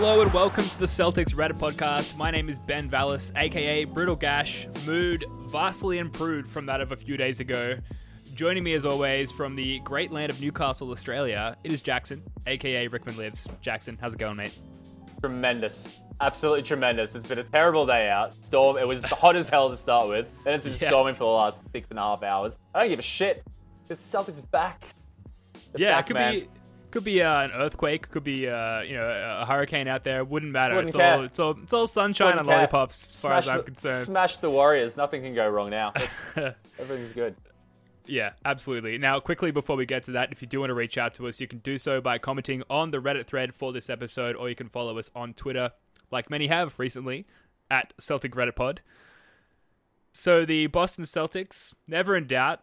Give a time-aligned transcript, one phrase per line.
[0.00, 2.16] Hello and welcome to the Celtics Reddit podcast.
[2.16, 4.68] My name is Ben Vallis, aka Brittle Gash.
[4.86, 7.76] Mood vastly improved from that of a few days ago.
[8.32, 12.86] Joining me as always from the great land of Newcastle, Australia, it is Jackson, aka
[12.86, 13.48] Rickman Lives.
[13.60, 14.56] Jackson, how's it going, mate?
[15.20, 16.00] Tremendous.
[16.20, 17.16] Absolutely tremendous.
[17.16, 18.32] It's been a terrible day out.
[18.34, 18.78] Storm.
[18.78, 20.28] It was hot as hell to start with.
[20.44, 20.90] Then it's been Yeah.
[20.90, 22.56] storming for the last six and a half hours.
[22.72, 23.42] I don't give a shit.
[23.88, 24.84] The Celtics back.
[25.72, 26.34] They're yeah, back, it could man.
[26.34, 26.48] be
[26.90, 30.24] could be uh, an earthquake, could be uh, you know a hurricane out there.
[30.24, 30.74] Wouldn't matter.
[30.74, 31.14] Wouldn't it's care.
[31.14, 32.56] all it's all it's all sunshine Wouldn't and care.
[32.58, 34.06] lollipops as far as I'm the- concerned.
[34.06, 34.96] Smash the Warriors.
[34.96, 35.92] Nothing can go wrong now.
[36.78, 37.34] Everything's good.
[38.06, 38.96] Yeah, absolutely.
[38.96, 41.28] Now, quickly before we get to that, if you do want to reach out to
[41.28, 44.48] us, you can do so by commenting on the Reddit thread for this episode, or
[44.48, 45.72] you can follow us on Twitter,
[46.10, 47.26] like many have recently,
[47.70, 48.80] at Celtic Reddit Pod.
[50.12, 52.62] So the Boston Celtics, never in doubt,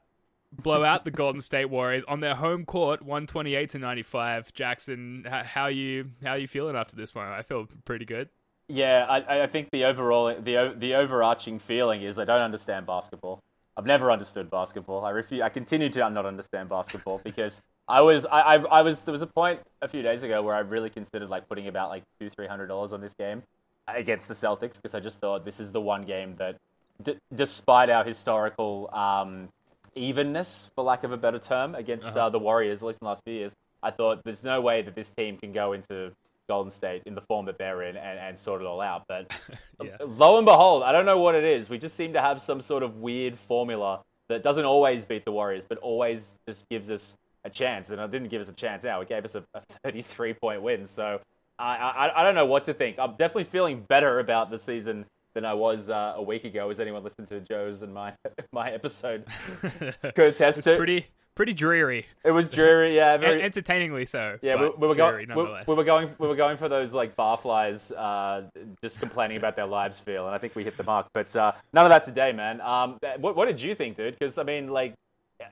[0.61, 4.03] blow out the Golden State Warriors on their home court, one twenty eight to ninety
[4.03, 4.53] five.
[4.53, 7.27] Jackson, how you how you feeling after this one?
[7.27, 8.29] I feel pretty good.
[8.67, 13.43] Yeah, I, I think the overall the the overarching feeling is I don't understand basketball.
[13.77, 15.03] I've never understood basketball.
[15.03, 15.41] I refuse.
[15.41, 19.21] I continue to not understand basketball because I was I, I I was there was
[19.21, 22.29] a point a few days ago where I really considered like putting about like two
[22.29, 23.43] three hundred dollars on this game
[23.87, 26.57] against the Celtics because I just thought this is the one game that,
[27.03, 29.49] d- despite our historical um,
[29.95, 33.09] evenness, for lack of a better term, against uh the Warriors, at least in the
[33.09, 36.11] last few years, I thought there's no way that this team can go into
[36.47, 39.03] Golden State in the form that they're in and, and sort it all out.
[39.07, 39.31] But
[39.83, 39.97] Yeah.
[40.05, 41.69] lo and behold, I don't know what it is.
[41.69, 45.31] We just seem to have some sort of weird formula that doesn't always beat the
[45.31, 47.89] Warriors, but always just gives us a chance.
[47.89, 49.01] And it didn't give us a chance now.
[49.01, 50.85] It gave us a, a 33 point win.
[50.85, 51.19] So
[51.59, 52.97] I, I, I don't know what to think.
[52.99, 56.69] I'm definitely feeling better about the season than I was uh, a week ago.
[56.69, 58.13] Has anyone listened to Joe's and my
[58.51, 59.25] my episode
[59.61, 60.75] could attest to.
[60.75, 63.17] pretty pretty dreary, It was dreary, yeah.
[63.17, 64.39] Very, entertainingly so.
[64.41, 65.37] yeah, we, we were dreary going.
[65.37, 65.67] We, nonetheless.
[65.67, 66.09] we were going.
[66.17, 68.49] We were going for those like barflies, uh,
[68.81, 71.07] just complaining about their lives feel, and I think we hit the mark.
[71.13, 72.61] But uh, none of that today, man.
[72.61, 74.17] Um, what, what did you think, dude?
[74.17, 74.93] Because I mean, like,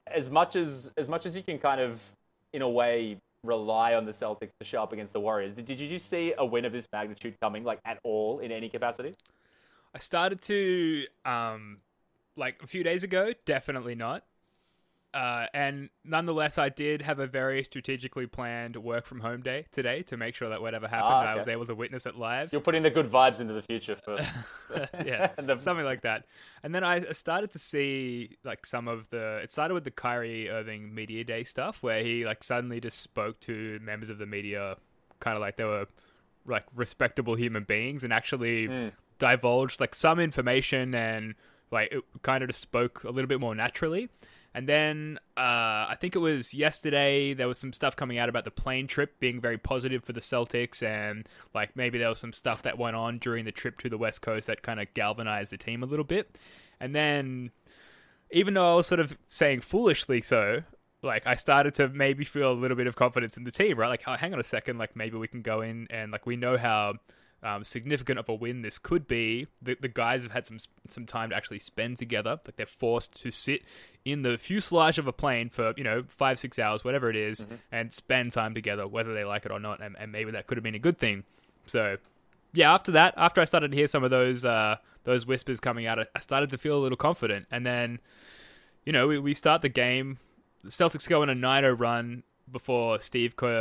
[0.08, 2.02] as much as as much as you can kind of,
[2.54, 5.54] in a way, rely on the Celtics to show up against the Warriors.
[5.54, 8.70] Did, did you see a win of this magnitude coming, like at all, in any
[8.70, 9.14] capacity?
[9.94, 11.80] I started to um
[12.36, 14.24] like a few days ago, definitely not.
[15.14, 20.02] Uh, and nonetheless, I did have a very strategically planned work from home day today
[20.04, 22.52] to make sure that whatever happened, Ah, I was able to witness it live.
[22.52, 24.18] You're putting the good vibes into the future for.
[25.06, 26.26] yeah, The- something like that.
[26.64, 29.38] And then I started to see like some of the.
[29.44, 33.40] It started with the Kyrie Irving media day stuff, where he like suddenly just spoke
[33.42, 34.78] to members of the media,
[35.20, 35.86] kind of like they were
[36.48, 38.68] like respectable human beings, and actually
[39.20, 41.36] divulged like some information and
[41.72, 44.10] like it kind of just spoke a little bit more naturally.
[44.56, 48.46] And then uh, I think it was yesterday there was some stuff coming out about
[48.46, 52.34] the plane trip being very positive for the Celtics, and like maybe there was some
[52.34, 55.52] stuff that went on during the trip to the West Coast that kind of galvanized
[55.52, 56.38] the team a little bit.
[56.80, 57.50] And then,
[58.30, 60.62] even though I was sort of saying foolishly so,
[61.02, 63.88] like I started to maybe feel a little bit of confidence in the team, right?
[63.88, 66.36] Like, oh, hang on a second, like maybe we can go in and like we
[66.36, 66.94] know how
[67.44, 69.48] um, significant of a win this could be.
[69.62, 70.58] The, the guys have had some
[70.88, 72.40] some time to actually spend together.
[72.46, 73.62] Like they're forced to sit
[74.06, 77.46] in the fuselage of a plane for you know five six hours, whatever it is,
[77.72, 79.82] and spend time together, whether they like it or not.
[79.82, 81.24] And, and maybe that could have been a good thing.
[81.68, 81.98] So
[82.54, 85.86] yeah, after that, after I started to hear some of those uh, those whispers coming
[85.86, 88.00] out, I- I started to feel a little confident, and then
[88.86, 90.18] you know, we, we start the game.
[90.64, 92.24] The Celtics go on a 9-0 run
[92.54, 93.52] before Steve called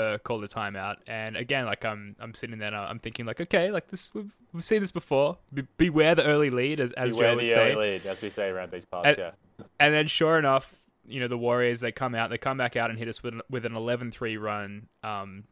[0.45, 3.89] a timeout, and again, like I'm I'm sitting there, and I'm thinking like, okay, like
[3.89, 5.39] this we've, we've seen this before.
[5.53, 7.73] Be- beware the early lead, as as Beware Joe would the say.
[7.73, 9.09] early lead, as we say around these parts.
[9.09, 9.31] And- yeah.
[9.81, 10.75] And then, sure enough,
[11.07, 13.35] you know, the Warriors, they come out, they come back out and hit us with,
[13.35, 14.87] an- with an 11 3 run.
[15.03, 15.45] Um,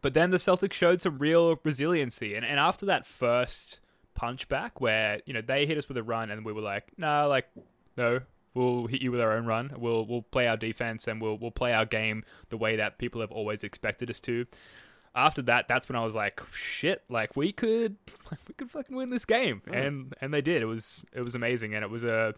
[0.00, 2.34] but then the Celtics showed some real resiliency.
[2.34, 3.80] And, and after that first
[4.14, 6.90] punch back, where, you know, they hit us with a run and we were like,
[6.96, 7.46] no, like,
[7.96, 8.20] no,
[8.54, 9.72] we'll hit you with our own run.
[9.76, 13.20] We'll, we'll play our defense and we'll, we'll play our game the way that people
[13.20, 14.46] have always expected us to.
[15.14, 17.96] After that, that's when I was like, shit, like we could,
[18.48, 20.62] we could fucking win this game, and and they did.
[20.62, 22.34] It was it was amazing, and it was a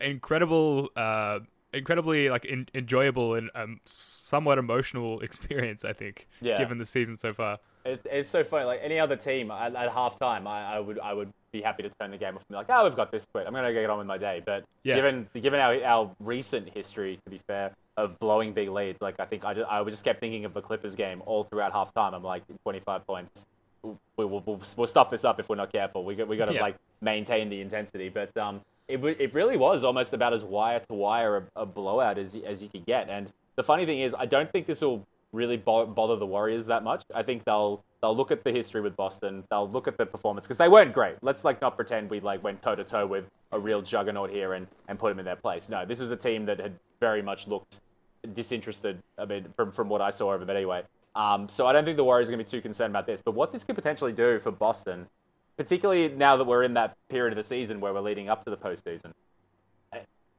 [0.00, 1.40] incredible, uh,
[1.72, 5.84] incredibly like in, enjoyable and um, somewhat emotional experience.
[5.84, 6.58] I think, Yeah.
[6.58, 7.58] given the season so far.
[7.84, 8.64] It's, it's so funny.
[8.64, 11.90] Like any other team at, at halftime, I, I would I would be happy to
[12.00, 13.26] turn the game off and be like, oh, we've got this.
[13.32, 13.46] Quit.
[13.46, 14.42] I'm gonna go get on with my day.
[14.44, 14.96] But Yeah.
[14.96, 19.24] given given our, our recent history, to be fair, of blowing big leads, like I
[19.24, 22.12] think I just, I just kept thinking of the Clippers game all throughout halftime.
[22.14, 23.46] I'm like, 25 points.
[23.82, 26.04] We, will we'll, we'll stuff this up if we're not careful.
[26.04, 26.62] We got we got to Yeah.
[26.62, 28.08] like maintain the intensity.
[28.08, 32.18] But um, it it really was almost about as wire to wire a, a blowout
[32.18, 33.08] as as you could get.
[33.08, 36.66] And the funny thing is, I don't think this will really bo- bother the Warriors
[36.66, 37.02] that much.
[37.14, 39.44] I think they'll they'll look at the history with Boston.
[39.50, 41.16] They'll look at the performance because they weren't great.
[41.22, 44.54] Let's like not pretend we like went toe to toe with a real juggernaut here
[44.54, 45.68] and and put them in their place.
[45.68, 47.80] No, this was a team that had very much looked
[48.34, 49.02] disinterested.
[49.18, 50.82] I mean, from from what I saw of it anyway.
[51.14, 53.22] Um, so I don't think the Warriors are going to be too concerned about this.
[53.24, 55.06] But what this could potentially do for Boston,
[55.56, 58.50] particularly now that we're in that period of the season where we're leading up to
[58.50, 59.12] the postseason,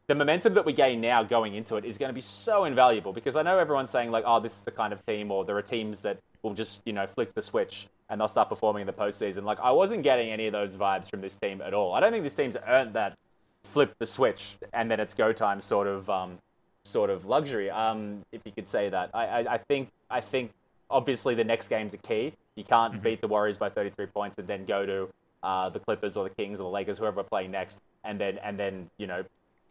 [0.08, 3.12] the momentum that we gain now going into it is going to be so invaluable
[3.12, 5.58] because I know everyone's saying like, oh, this is the kind of team, or there
[5.58, 8.88] are teams that will just you know flick the switch and they'll start performing in
[8.88, 9.44] the postseason.
[9.44, 11.94] Like I wasn't getting any of those vibes from this team at all.
[11.94, 13.18] I don't think this team's earned that
[13.66, 16.38] flip the switch and then it's go time sort of um,
[16.86, 19.10] sort of luxury, um, if you could say that.
[19.14, 20.52] I, I, I think I think
[20.90, 22.34] obviously the next game's a key.
[22.56, 25.10] You can't beat the Warriors by 33 points and then go to
[25.44, 28.38] uh, the Clippers or the Kings or the Lakers, whoever are playing next, and then
[28.40, 29.24] and then you know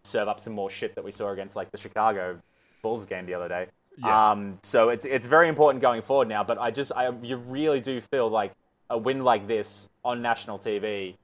[0.06, 2.41] serve up some more shit that we saw against like the Chicago
[2.82, 3.67] Bulls game the other day.
[3.99, 4.31] Yeah.
[4.31, 6.44] Um, so it's it's very important going forward now.
[6.44, 8.53] But I just I you really do feel like
[8.91, 11.17] a win like this on national TV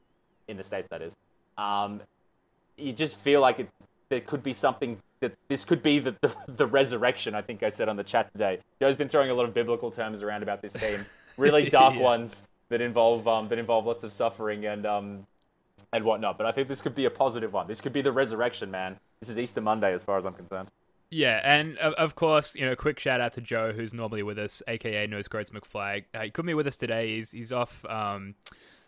[0.49, 1.12] in the states that is.
[1.58, 2.00] Um,
[2.76, 3.69] you just feel like it,
[4.08, 7.34] there could be something that this could be the, the, the resurrection.
[7.34, 8.58] I think I said on the chat today.
[8.81, 11.06] Joe's been throwing a lot of biblical terms around about this team,
[11.37, 12.00] really dark Yeah.
[12.00, 15.26] ones that involve um, that involve lots of suffering and um,
[15.93, 16.39] and whatnot.
[16.39, 17.67] But I think this could be a positive one.
[17.67, 18.99] This could be the resurrection, man.
[19.21, 20.69] This is Easter Monday, as far as I'm concerned.
[21.11, 24.62] Yeah, and of, course, you know, quick shout out to Joe, who's normally with us,
[24.67, 26.05] aka Nose Groats McFlag.
[26.15, 27.17] Uh, he couldn't be with us today.
[27.17, 28.35] He's he's off um,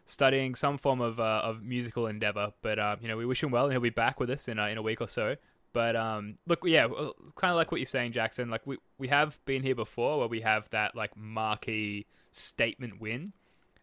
[0.07, 2.53] studying some form of uh, of musical endeavor.
[2.63, 4.59] But um, you know, we wish him well, and he'll be back with us in
[4.59, 5.37] a, in a week or so.
[5.75, 6.87] But um, look, yeah,
[7.35, 8.49] kind of like what you're saying, Jackson.
[8.49, 13.35] Like we we have been here before, where we have that like marquee statement win,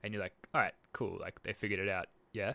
[0.03, 2.53] and you're like, all right, cool, like they figured it out, yeah.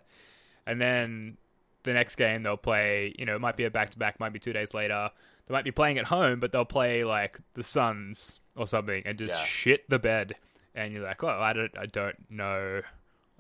[0.67, 1.37] And then
[1.85, 4.33] the next game they'll play, you know, it might be a back to back, might
[4.33, 5.11] be two days later.
[5.47, 9.17] They might be playing at home, but they'll play like the Suns or something and
[9.19, 9.45] just Yeah.
[9.45, 10.35] shit the bed.
[10.75, 12.83] And you're like, oh, I don't, I don't know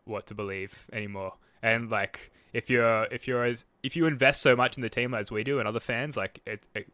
[0.04, 1.34] what to believe anymore.
[1.62, 5.12] And like, if you're, if you're as, if you invest so much in the team
[5.14, 6.88] as we do and other fans, like, it, it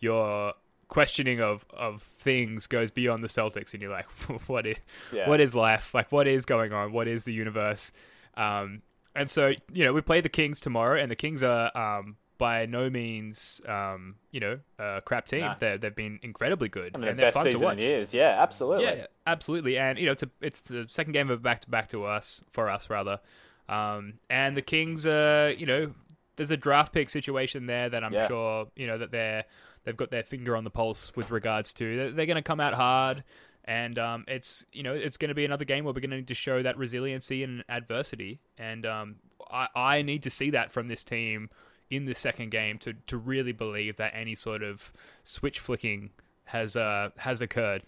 [0.00, 0.54] your
[0.88, 4.06] questioning of of things goes beyond the Celtics, and you're like,
[4.48, 4.76] what is,
[5.12, 5.28] Yeah.
[5.28, 5.94] what is life?
[5.94, 6.92] Like, what is going on?
[6.92, 7.92] What is the universe?
[8.36, 8.82] Um,
[9.14, 12.66] and so, you know, we play the Kings tomorrow, and the Kings are um, by
[12.66, 15.40] no means, um, you know, a crap team.
[15.42, 15.54] Nah.
[15.58, 17.78] They're, they've been incredibly good, I mean, and the they're best fun to season watch.
[17.78, 18.12] years.
[18.14, 18.84] Yeah, absolutely.
[18.84, 19.78] Yeah, absolutely.
[19.78, 22.42] And you know, it's a, it's the second game of back to back to us
[22.52, 23.20] for us rather.
[23.68, 25.92] Um, and the Kings, uh, you know,
[26.36, 28.26] there's a draft pick situation there that I'm Yeah.
[28.28, 29.44] sure you know that they're
[29.84, 31.96] they've got their finger on the pulse with regards to.
[31.96, 33.22] They're, they're going to come out hard.
[33.66, 36.16] And um, it's you know it's going to be another game where we're going to
[36.16, 39.16] need to show that resiliency and adversity, and um,
[39.50, 41.48] I, I need to see that from this team
[41.90, 44.92] in the second game to, to really believe that any sort of
[45.22, 46.10] switch flicking
[46.44, 47.82] has uh, has occurred.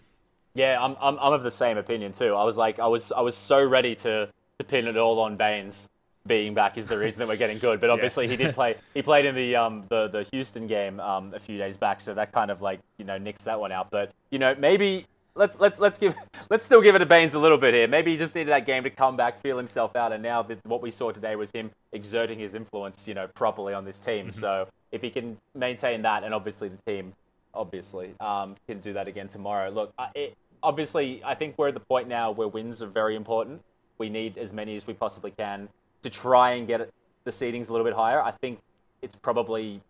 [0.53, 2.33] Yeah, I'm, I'm I'm of the same opinion too.
[2.33, 5.37] I was like, I was I was so ready to, to pin it all on
[5.37, 5.87] Baynes
[6.25, 7.79] being back is the reason that we're getting good.
[7.79, 8.75] But obviously, he did play.
[8.93, 12.13] He played in the um the, the Houston game um a few days back, so
[12.13, 13.91] that kind of like you know nicks that one out.
[13.91, 15.05] But you know maybe
[15.37, 16.15] let's let's let's give
[16.49, 17.87] let's still give it to Baynes a little bit here.
[17.87, 20.59] Maybe he just needed that game to come back, feel himself out, and now that
[20.65, 24.31] what we saw today was him exerting his influence, you know, properly on this team.
[24.31, 27.13] So if he can maintain that, and obviously the team
[27.53, 29.69] obviously um, can do that again tomorrow.
[29.69, 33.15] Look, I- it, obviously, I think we're at the point now where wins are very
[33.15, 33.61] important.
[33.97, 35.69] We need as many as we possibly can
[36.03, 36.89] to try and get
[37.23, 38.21] the seedings a little bit higher.
[38.21, 38.59] I think
[39.01, 39.81] it's probably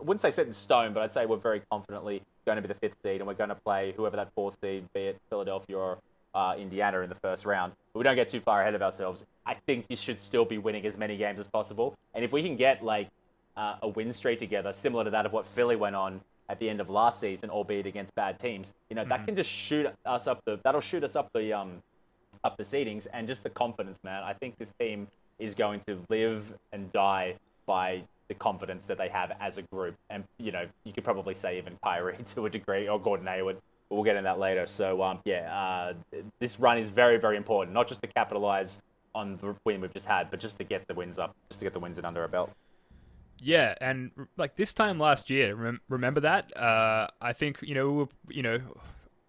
[0.00, 2.68] I wouldn't say set in stone, but I'd say we're very confidently going to be
[2.68, 5.76] the fifth seed, and we're going to play whoever that fourth seed, be it Philadelphia
[5.76, 5.98] or
[6.34, 7.72] uh, Indiana in the first round.
[7.92, 9.24] But we don't get too far ahead of ourselves.
[9.46, 12.42] I think you should still be winning as many games as possible, and if we
[12.42, 13.08] can get like
[13.56, 16.68] uh, a win streak together, similar to that of what Philly went on at the
[16.68, 19.10] end of last season, albeit against bad teams, you know mm-hmm.
[19.10, 21.82] that can just shoot us up the that'll shoot us up the um
[22.42, 24.22] up the seedings and just the confidence, man.
[24.22, 25.08] I think this team
[25.38, 27.36] is going to live and die
[27.66, 29.94] by the confidence that they have as a group.
[30.10, 33.58] And, you know, you could probably say even Kyrie to a degree, or Gordon Hayward.
[33.90, 34.66] We'll get into that later.
[34.66, 38.82] So, um, yeah, uh, this run is very, very important, not just to capitalize
[39.14, 41.66] on the win we've just had, but just to get the wins up, just to
[41.66, 42.50] get the wins in under our belt.
[43.40, 46.56] Yeah, and like this time last year, rem- remember that?
[46.56, 48.60] Uh, I think you know, we were, you know,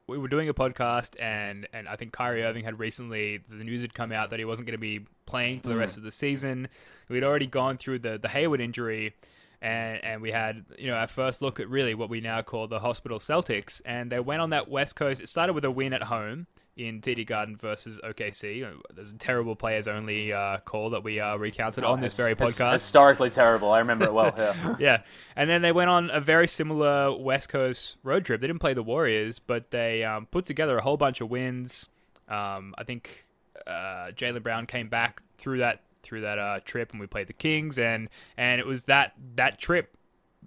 [0.07, 3.81] we were doing a podcast, and and I think Kyrie Irving had recently the news
[3.81, 5.79] had come out that he wasn't going to be playing for the mm.
[5.79, 6.67] rest of the season.
[7.09, 9.15] We'd already gone through the the Hayward injury,
[9.61, 12.67] and and we had you know our first look at really what we now call
[12.67, 15.21] the hospital Celtics, and they went on that West Coast.
[15.21, 18.67] It started with a win at home in TD Garden versus OKC.
[18.93, 22.35] There's a terrible players only uh, call that we uh, recounted oh, on this very
[22.35, 22.73] podcast.
[22.73, 23.71] Historically terrible.
[23.71, 24.33] I remember it well.
[24.35, 24.75] Yeah.
[24.79, 25.01] yeah.
[25.35, 28.41] And then they went on a very similar West Coast road trip.
[28.41, 31.89] They didn't play the Warriors, but they um, put together a whole bunch of wins.
[32.27, 33.25] Um, I think
[33.65, 37.33] uh, Jaylen Brown came back through that through that uh, trip, and we played the
[37.33, 39.95] Kings, and and it was that that trip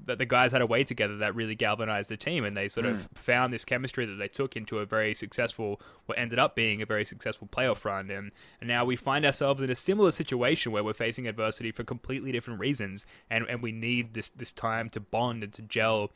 [0.05, 2.87] that the guys had a way together that really galvanized the team, and they sort
[2.87, 2.95] mm.
[2.95, 6.83] of found this chemistry that they took into a very successful, what ended up being
[6.83, 8.11] a very successful playoff run.
[8.11, 11.85] And, and now we find ourselves in a similar situation where we're facing adversity for
[11.85, 16.11] completely different reasons, and, and we need this this time to bond and to gel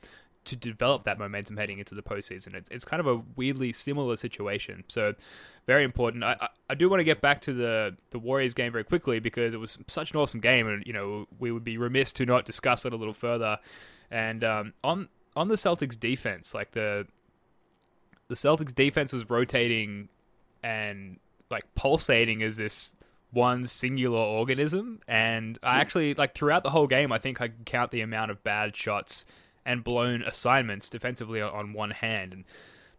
[0.44, 2.54] to develop that momentum heading into the postseason.
[2.54, 4.84] It's, it's kind of a weirdly similar situation.
[4.88, 5.14] So,
[5.66, 6.24] very important.
[6.24, 9.20] I, I, I, do want to get back to the, the Warriors game very quickly
[9.20, 12.26] because it was such an awesome game, and you know we would be remiss to
[12.26, 13.58] not discuss it a little further.
[14.10, 17.06] And um, on on the Celtics defense, like the
[18.28, 20.08] the Celtics defense was rotating
[20.62, 21.18] and
[21.50, 22.94] like pulsating as this
[23.30, 25.00] one singular organism.
[25.06, 25.80] And I hmm.
[25.80, 28.76] actually like throughout the whole game, I think I could count the amount of bad
[28.76, 29.24] shots
[29.64, 32.32] and blown assignments defensively on one hand.
[32.32, 32.44] And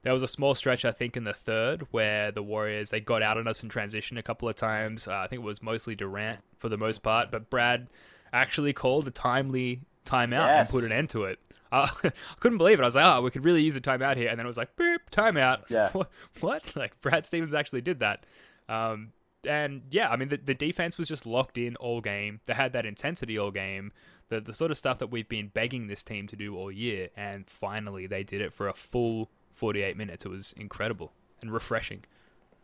[0.04, 3.22] there was a small stretch, I think, in the third where the Warriors they got
[3.22, 5.08] out on us in transition a couple of times.
[5.08, 7.88] Uh, I think it was mostly Durant for the most part, but Brad
[8.32, 10.68] actually called a timely timeout yes.
[10.68, 11.40] and put an end to it.
[11.72, 12.84] Uh, I couldn't believe it.
[12.84, 14.30] I was like, oh, we could really use a timeout here.
[14.30, 15.64] And then it was like, beep, timeout.
[15.70, 15.90] Yeah.
[15.94, 16.08] Like,
[16.42, 16.76] what?
[16.76, 18.26] Like, Brad Stevens actually did that.
[18.68, 19.14] Um,
[19.48, 22.42] and yeah, I mean, the, the defense was just locked in all game.
[22.46, 23.92] They had that intensity all game
[24.30, 27.10] the the sort of stuff that we've been begging this team to do all year,
[27.16, 30.26] and finally they did it for a full 48 minutes.
[30.26, 32.04] It was incredible and refreshing.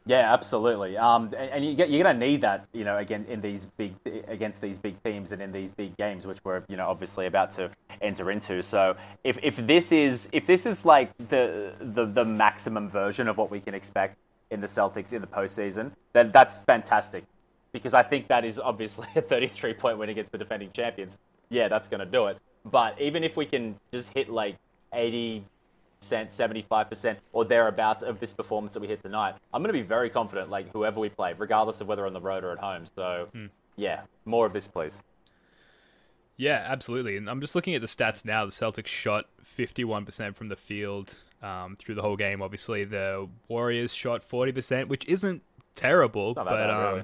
[0.05, 0.97] Yeah, absolutely.
[0.97, 3.93] Um, and, you you're going to need that, you know, again in these big
[4.27, 7.55] against these big teams and in these big games, which we're, you know, obviously about
[7.57, 7.69] to
[8.01, 8.63] enter into.
[8.63, 13.37] So if, if this is if this is like the, the the maximum version of
[13.37, 14.17] what we can expect
[14.49, 17.25] in the Celtics in the postseason, then that's fantastic,
[17.71, 21.17] because I think that is obviously a 33 point win against the defending champions
[21.49, 22.37] yeah, that's going to do it.
[22.65, 24.57] But even if we can just hit like
[24.93, 25.43] 80%,
[26.01, 30.09] 75%, or thereabouts of this performance that we hit tonight, I'm going to be very
[30.09, 32.85] confident, like whoever we play, regardless of whether on the road or at home.
[32.95, 33.47] So, hmm.
[33.75, 35.01] yeah, more of this, please.
[36.37, 37.17] Yeah, absolutely.
[37.17, 38.45] And I'm just looking at the stats now.
[38.45, 39.25] The Celtics shot
[39.57, 42.41] 51% from the field um, through the whole game.
[42.41, 45.41] Obviously, the Warriors shot 40%, which isn't
[45.75, 47.03] terrible, but bad, um, really.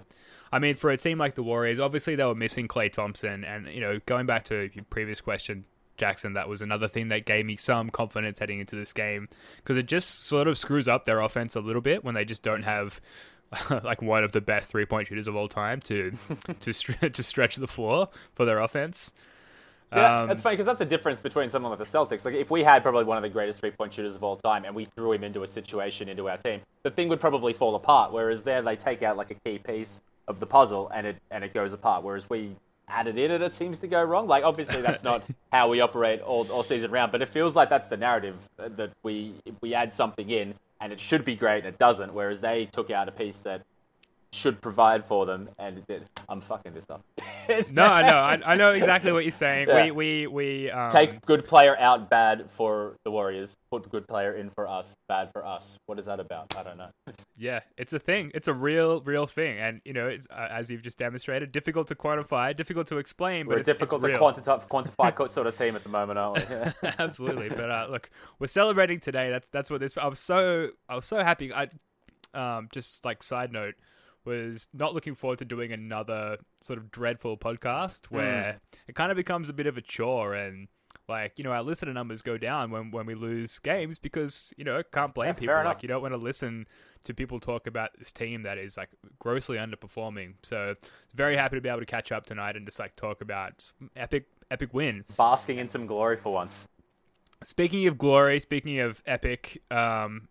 [0.55, 3.67] I mean, for a team like the Warriors, obviously they were missing Klay Thompson, and
[3.67, 5.65] you know, going back to your previous question,
[5.97, 9.75] Jackson, that was another thing that gave me some confidence heading into this game because
[9.75, 12.63] it just sort of screws up their offense a little bit when they just don't
[12.63, 13.01] have
[13.83, 16.13] like one of the best three point shooters of all time to
[16.61, 19.11] to to stretch the floor for their offense.
[19.91, 22.23] Yeah, um, that's funny because that's the difference between someone like the Celtics.
[22.23, 24.73] Like, if we had probably one of the greatest three-point shooters of all time, and
[24.73, 28.13] we threw him into a situation into our team, the thing would probably fall apart.
[28.13, 31.43] Whereas there, they take out like a key piece of the puzzle and it and
[31.43, 32.03] it goes apart.
[32.03, 32.55] Whereas we
[32.87, 34.27] added in and it seems to go wrong.
[34.27, 37.69] Like obviously that's not how we operate all, all season round, but it feels like
[37.69, 41.59] that's the narrative uh, that we we add something in and it should be great
[41.59, 42.13] and it doesn't.
[42.13, 43.61] Whereas they took out a piece that
[44.35, 46.05] should provide for them, and it did.
[46.27, 47.03] I'm fucking this up.
[47.71, 49.67] no, I know, I, I, know exactly what you're saying.
[49.67, 49.85] Yeah.
[49.85, 50.91] We we we um...
[50.91, 53.55] take good player out, bad for the Warriors.
[53.71, 55.77] Put good player in for us, bad for us.
[55.85, 56.55] What is that about?
[56.57, 56.89] I don't know.
[57.37, 58.31] yeah, it's a thing.
[58.33, 61.87] It's a real, real thing, and you know, it's uh, as you've just demonstrated, difficult
[61.87, 63.47] to quantify, difficult to explain.
[63.47, 64.67] We're but difficult it's to quantify,
[65.15, 66.55] quantify sort of team at the moment, aren't we?
[66.55, 66.73] Yeah.
[66.99, 69.29] Absolutely, but uh, look, we're celebrating today.
[69.29, 69.97] That's that's what this.
[69.97, 71.53] I was so I was so happy.
[71.53, 71.67] I
[72.33, 73.75] um just like side note
[74.25, 78.79] was not looking forward to doing another sort of dreadful podcast where mm.
[78.87, 80.67] it kind of becomes a bit of a chore and
[81.07, 84.63] like you know our listener numbers go down when when we lose games because you
[84.63, 86.67] know can't blame Yeah, people like you don't want to listen
[87.03, 88.89] to people talk about this team that is like
[89.19, 90.75] grossly underperforming so
[91.13, 94.25] very happy to be able to catch up tonight and just like talk about epic
[94.49, 96.67] epic win Basking in some glory for once.
[97.43, 100.27] speaking of glory speaking of epic um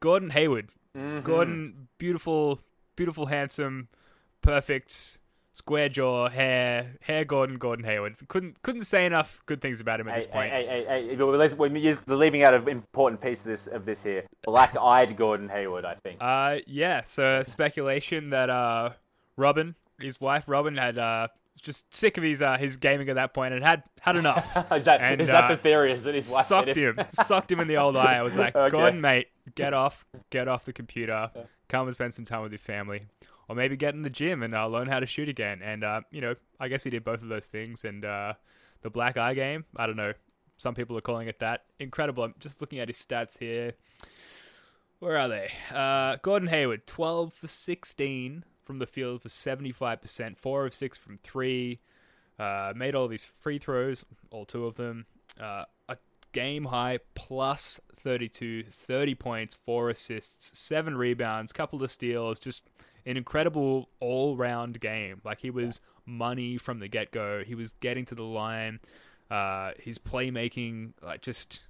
[0.00, 0.68] gordon hayward
[0.98, 1.20] Mm-hmm.
[1.20, 2.58] gordon beautiful
[3.00, 3.88] beautiful handsome
[4.42, 5.20] perfect
[5.54, 10.06] square jaw hair hair gordon gordon hayward couldn't couldn't say enough good things about him
[10.06, 11.70] at Hey, this point hey, hey, hey, hey, let's- we're
[12.06, 14.24] leaving out an important piece of this of this here.
[14.44, 16.18] Black-eyed Gordon Hayward, I think.
[16.20, 17.02] Uh, yeah.
[17.04, 18.90] So speculation that uh,
[19.38, 21.28] Robyn, his wife Robyn, had uh
[21.62, 24.44] just sick of his uh his gaming at that point and had had enough.
[24.72, 25.92] is that and, is that uh, the theory?
[25.92, 26.98] Is that his wife sucked him?
[26.98, 28.16] him, sucked him in the old eye.
[28.16, 28.70] I was like, Okay.
[28.70, 31.30] Gordon, mate, get off, get off the computer,
[31.70, 33.06] come and spend some time with your family,
[33.48, 35.62] or maybe get in the gym and uh, learn how to shoot again.
[35.62, 37.84] And uh, you know, I guess he did both of those things.
[37.84, 38.34] And uh,
[38.82, 40.12] the black eye game, I don't know.
[40.58, 41.64] Some people are calling it that.
[41.78, 42.24] Incredible.
[42.24, 43.72] I'm just looking at his stats here.
[44.98, 45.50] Where are they?
[45.74, 51.18] Uh, Gordon Hayward, 12 for 16 from the field for 75%, 4 of 6 from
[51.24, 51.80] 3.
[52.38, 55.06] Uh, made all these free throws, all two of them.
[56.32, 62.68] Game high plus 32, 30 points, 4 assists, 7 rebounds, couple of steals, just
[63.06, 65.20] an incredible all round game.
[65.24, 67.42] Like he was money from the get go.
[67.44, 68.80] He was getting to the line.
[69.30, 71.66] Uh, his playmaking, like just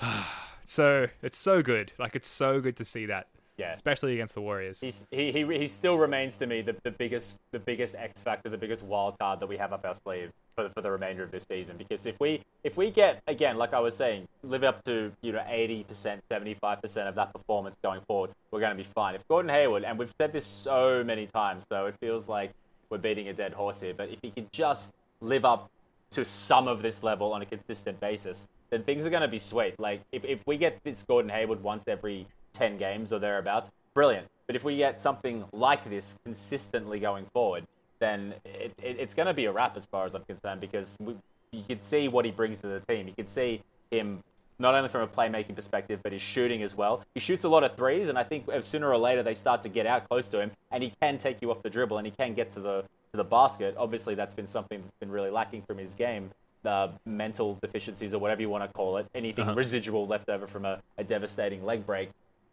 [0.64, 1.92] so it's so good.
[1.98, 3.28] Like it's so good to see that.
[3.58, 3.72] Yeah.
[3.72, 4.80] Especially against the Warriors.
[4.80, 8.50] He's, he, he he still remains to me the, the biggest the biggest X factor,
[8.50, 11.30] the biggest wild card that we have up our sleeve for, for the remainder of
[11.30, 11.76] this season.
[11.78, 15.32] Because if we if we get again, like I was saying, live up to you
[15.32, 18.88] know eighty percent, seventy five percent of that performance going forward, we're going to be
[18.94, 19.14] fine.
[19.14, 22.52] If Gordon Hayward, and we've said this so many times, so it feels like
[22.90, 25.70] we're beating a dead horse here, but if he can just live up
[26.10, 29.38] to some of this level on a consistent basis, then things are going to be
[29.38, 29.74] sweet.
[29.78, 34.26] Like if, if we get this Gordon Hayward once every 10 games or thereabouts, brilliant.
[34.46, 37.64] But if we get something like this consistently going forward,
[37.98, 40.96] then it, it, it's going to be a wrap as far as I'm concerned because
[41.00, 41.16] we,
[41.52, 43.08] you could see what he brings to the team.
[43.08, 44.22] You could see him
[44.58, 47.02] not only from a playmaking perspective, but his shooting as well.
[47.14, 49.68] He shoots a lot of threes, and I think sooner or later they start to
[49.68, 52.10] get out close to him, and he can take you off the dribble, and he
[52.10, 53.74] can get to the to the basket.
[53.78, 56.30] Obviously, that's been something that's been really lacking from his game.
[56.62, 59.54] The mental deficiencies, or whatever you want to call it, anything uh-huh.
[59.54, 62.10] residual left over from a, a devastating leg break,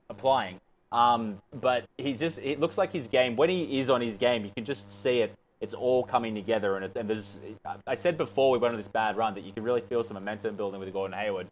[0.09, 0.59] applying.
[0.91, 4.45] Um, but he's just, it looks like his game, when he is on his game,
[4.45, 5.35] you can just see it.
[5.59, 6.75] It's all coming together.
[6.75, 7.39] And, it's, and there's,
[7.87, 10.15] I said before we went on this bad run that you can really feel some
[10.15, 11.47] momentum building with Gordon Hayward.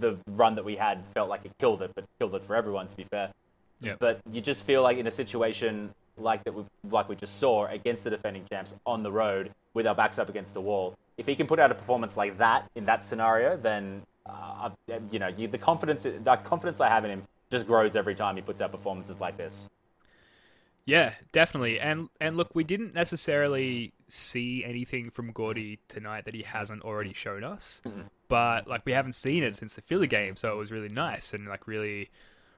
[0.00, 2.86] The run that we had felt like it killed it, but killed it for everyone,
[2.88, 3.32] to be fair.
[3.80, 3.98] Yep.
[3.98, 7.66] But you just feel like in a situation like that, we, like we just saw
[7.66, 11.26] against the defending champs on the road with our backs up against the wall, if
[11.26, 14.70] he can put out a performance like that in that scenario, then uh,
[15.10, 18.36] you know you, the confidence, the confidence I have in him just grows every time
[18.36, 19.68] he puts out performances like this.
[20.88, 21.78] Yeah, definitely.
[21.80, 27.12] And and look, we didn't necessarily see anything from Gordy tonight that he hasn't already
[27.12, 27.82] shown us.
[28.28, 31.34] But like we haven't seen it since the Philly game, so it was really nice
[31.34, 32.08] and like really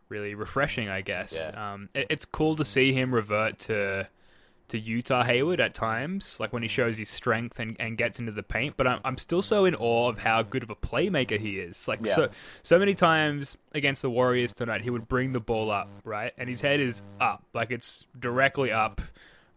[0.08, 1.34] really refreshing, I guess.
[1.34, 1.72] Yeah.
[1.72, 4.08] Um it, it's cool to see him revert to
[4.70, 8.32] to Utah Hayward at times, like when he shows his strength and, and gets into
[8.32, 8.76] the paint.
[8.76, 11.86] But I'm, I'm still so in awe of how good of a playmaker he is.
[11.86, 12.12] Like Yeah.
[12.12, 12.28] so
[12.62, 16.48] so many times against the Warriors tonight, he would bring the ball up, right, and
[16.48, 19.00] his head is up, like it's directly up.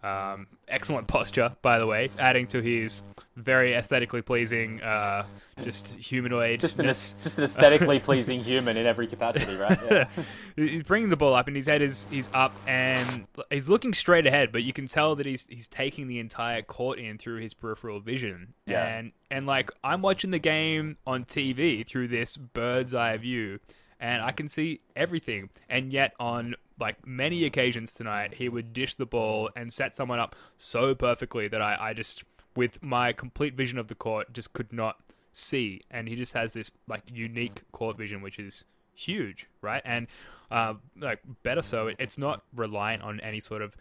[0.04, 3.02] Um, excellent posture, by the way, adding to his
[3.38, 5.26] very aesthetically pleasing, uh,
[5.64, 6.60] just humanoid.
[6.60, 9.80] Just an, just an aesthetically pleasing human in every capacity, right?
[9.90, 10.08] Yeah.
[10.56, 14.28] he's bringing the ball up and his head is he's up and he's looking straight
[14.28, 17.54] ahead but you can tell that he's he's taking the entire court in through his
[17.56, 18.86] peripheral vision Yeah.
[18.86, 23.60] and and like i'm watching the game on tv through this bird's eye view
[24.00, 28.96] and i can see everything and yet on like many occasions tonight he would dish
[28.96, 32.24] the ball and set someone up so perfectly that i i just
[32.56, 34.98] with my complete vision of the court just could not
[35.32, 35.82] see.
[35.90, 38.64] And he just has this like unique court vision which is
[38.96, 39.82] huge right?
[39.86, 40.08] And
[40.52, 43.76] uh, like better so it, it's not reliant on any sort of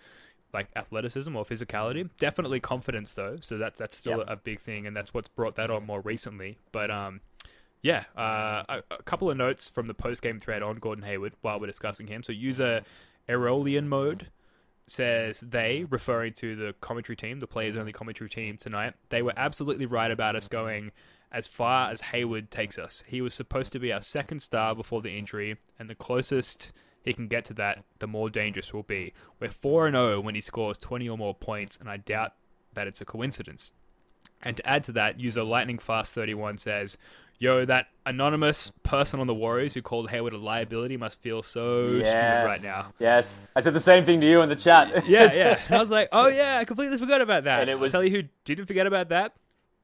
[0.54, 2.08] like athleticism or physicality.
[2.18, 3.38] Definitely confidence though.
[3.40, 4.26] So that's that's still Yep.
[4.28, 6.58] a big thing and that's what's brought that on more recently.
[6.72, 7.20] But um
[7.82, 11.60] yeah uh, a, a couple of notes from the post-game thread on gordon hayward while
[11.60, 12.82] we're discussing him so user
[13.28, 14.28] aerolian mode
[14.86, 19.32] says they, referring to the commentary team, the players only commentary team tonight, they were
[19.36, 20.92] absolutely right about us going
[21.30, 23.02] as far as Hayward takes us.
[23.06, 27.12] He was supposed to be our second star before the injury, and the closest he
[27.12, 29.12] can get to that, the more dangerous we'll be.
[29.40, 32.34] We're 4 0 when he scores 20 or more points, and I doubt
[32.74, 33.72] that it's a coincidence.
[34.42, 36.98] And to add to that, user Lightning Fast 31 says,
[37.38, 41.92] Yo, that anonymous person on the Warriors who called Hayward a liability must feel so
[41.94, 42.06] Yes.
[42.08, 42.92] stupid right now.
[42.98, 45.04] Yes, I said the same thing to you in the chat.
[45.08, 45.58] Yeah, yeah.
[45.66, 47.60] And I was like, oh yeah, I completely forgot about that.
[47.62, 49.32] And it was- I'll tell you who didn't forget about that.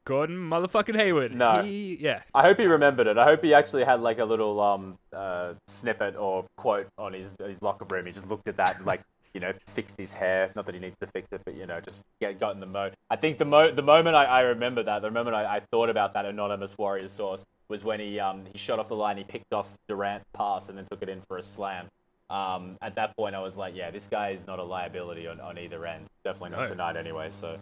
[0.05, 1.35] Gordon motherfucking Hayward.
[1.35, 1.63] No.
[1.63, 2.23] He, yeah.
[2.35, 3.19] I hope he remembered it.
[3.19, 7.31] I hope he actually had like a little um uh, snippet or quote on his
[7.47, 8.07] his locker room.
[8.07, 9.03] He just looked at that and like
[9.35, 10.51] you know fixed his hair.
[10.57, 12.67] Not that he needs to fix it, but you know just get got in the
[12.67, 12.95] mode.
[13.11, 15.91] I think the mo the moment I, I remember that, the moment I, I thought
[15.91, 19.25] about that anonymous Warriors source was when he um he shot off the line, he
[19.25, 21.87] picked off Durant's pass and then took it in for a slam.
[22.31, 25.41] Um, at that point, I was like, yeah, this guy is not a liability on,
[25.41, 26.05] on either end.
[26.25, 26.69] Definitely not No.
[26.69, 27.31] tonight, anyway.
[27.31, 27.57] So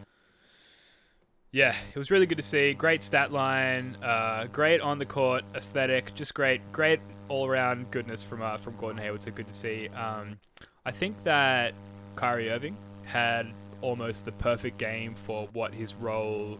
[1.53, 2.75] Yeah, it was really good to see.
[2.75, 8.23] Great stat line, uh, great on the court aesthetic, just great, great all around goodness
[8.23, 9.23] from uh, from Gordon Hayward.
[9.23, 9.89] So good to see.
[9.91, 10.37] Um,
[10.87, 11.75] I think that
[12.15, 13.49] Kyrie Irving had
[13.83, 16.59] almost the perfect game for what his role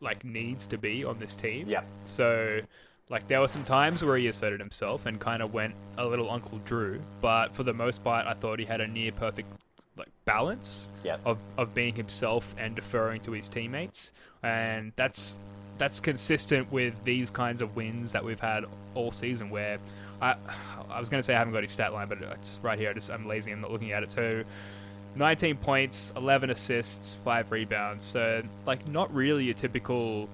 [0.00, 1.66] like needs to be on this team.
[1.66, 2.60] yeah, So,
[3.08, 6.30] like, there were some times where he asserted himself and kind of went a little
[6.30, 9.50] Uncle Drew, but for the most part, I thought he had a near perfect
[9.96, 11.16] like balance Yeah.
[11.24, 15.38] of, of being himself and deferring to his teammates, and that's
[15.78, 19.50] that's consistent with these kinds of wins that we've had all season.
[19.50, 19.78] Where
[20.20, 20.36] I
[20.90, 22.90] I was going to say I haven't got his stat line, but it's right here.
[22.90, 23.52] I just I'm lazy.
[23.52, 24.10] I'm not looking at it.
[24.10, 24.44] So.
[25.16, 28.04] 19 points, 11 assists, 5 rebounds.
[28.04, 30.28] So, like, not really a typical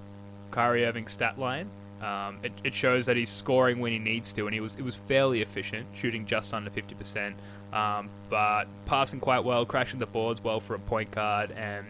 [0.50, 1.68] Kyrie Irving stat line.
[2.00, 4.82] Um, it, it shows that he's scoring when he needs to, and he was it
[4.82, 7.34] was fairly efficient, shooting just under 50%,
[7.74, 11.86] um, but passing quite well, crashing the boards well for a point guard, and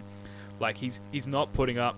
[0.59, 1.95] like he's he's not putting up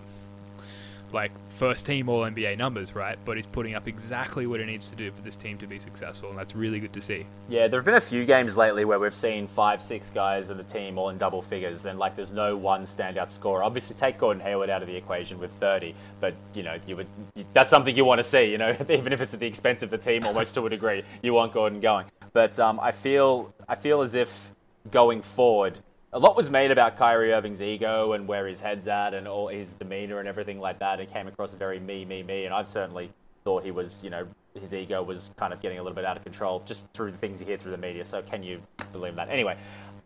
[1.11, 3.17] like first team All NBA numbers, right?
[3.23, 5.79] But he's putting up exactly what he needs to do for this team to be
[5.79, 7.25] successful, and that's really good to see.
[7.47, 10.57] Yeah, there have been a few games lately where we've seen five, six guys in
[10.57, 13.63] the team all in double figures, and like there's no one standout scorer.
[13.63, 17.07] Obviously, take Gordon Hayward out of the equation with 30, but you know, you would
[17.35, 18.43] you, that's something you want to see.
[18.43, 21.03] You know, even if it's at the expense of the team, almost to a degree,
[21.21, 22.07] you want Gordon going.
[22.33, 24.51] But um, I feel I feel as if
[24.91, 25.79] going forward,
[26.13, 29.47] a lot was made about Kyrie Irving's ego and where his head's at and all
[29.47, 30.99] his demeanor and everything like that.
[30.99, 33.11] It came across very me, me, me, and I've certainly
[33.43, 34.27] thought he was, you know,
[34.59, 37.17] his ego was kind of getting a little bit out of control just through the
[37.17, 38.05] things you hear through the media.
[38.05, 39.29] So can you believe that?
[39.29, 39.57] Anyway,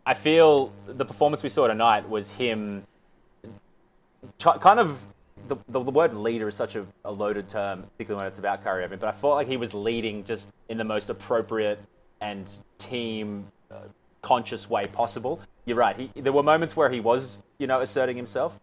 [0.06, 2.84] I feel the performance we saw tonight was him
[4.38, 4.98] kind of
[5.46, 8.64] the, the, the word leader is such a, a loaded term, particularly when it's about
[8.64, 8.98] Kyrie Irving.
[8.98, 11.80] But I felt like he was leading just in the most appropriate
[12.20, 13.76] and team uh,
[14.22, 15.40] conscious way possible.
[15.68, 15.96] You're right.
[16.14, 18.58] He, there were moments where he was, you know, asserting himself.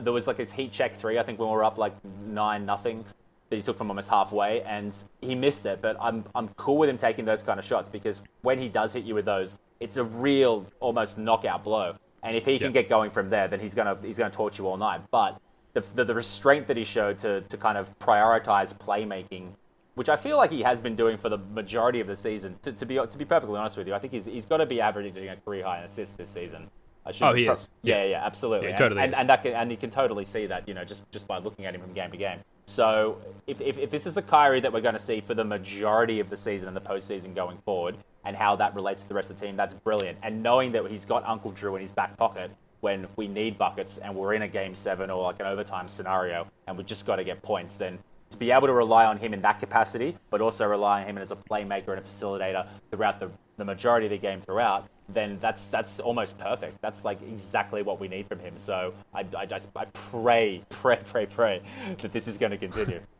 [0.00, 1.18] There was like his heat check three.
[1.18, 1.92] I think when we were up like
[2.24, 3.04] nine nothing,
[3.50, 5.82] that he took from almost halfway, and he missed it.
[5.82, 8.92] But I'm I'm cool with him taking those kind of shots because when he does
[8.92, 11.96] hit you with those, it's a real almost knockout blow.
[12.22, 12.82] And if he can Yeah.
[12.82, 15.00] get going from there, then he's gonna he's gonna torch you all night.
[15.10, 15.40] But
[15.74, 19.50] the, the, the restraint that he showed to, to kind of prioritize playmaking,
[19.96, 22.56] which I feel like he has been doing for the majority of the season.
[22.62, 24.66] To, to be to be perfectly honest with you, I think he's, he's got to
[24.66, 26.70] be averaging a career high in assists this season.
[27.04, 27.68] I should Oh, he is.
[27.82, 28.68] Yeah, yeah, absolutely.
[28.68, 31.10] Yeah, totally and, and that can, and you can totally see that, you know, just
[31.10, 32.40] just by looking at him from game to game.
[32.68, 35.44] So if, if, if this is the Kyrie that we're going to see for the
[35.44, 39.14] majority of the season and the postseason going forward, and how that relates to the
[39.14, 40.18] rest of the team, that's brilliant.
[40.22, 43.98] And knowing that he's got Uncle Drew in his back pocket when we need buckets
[43.98, 47.16] and we're in a game seven or like an overtime scenario and we've just got
[47.16, 47.98] to get points, then
[48.30, 51.18] to be able to rely on him in that capacity, but also rely on him
[51.18, 55.38] as a playmaker and a facilitator throughout the, the majority of the game throughout, then
[55.40, 56.80] that's that's almost perfect.
[56.80, 58.56] That's like exactly what we need from him.
[58.56, 61.62] So I, I just I pray, pray, pray, pray
[61.98, 63.00] that this is going to continue.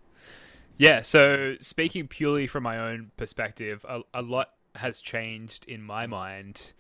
[0.79, 6.07] Yeah, so speaking purely from my own perspective, a, a lot has changed in my
[6.07, 6.75] mind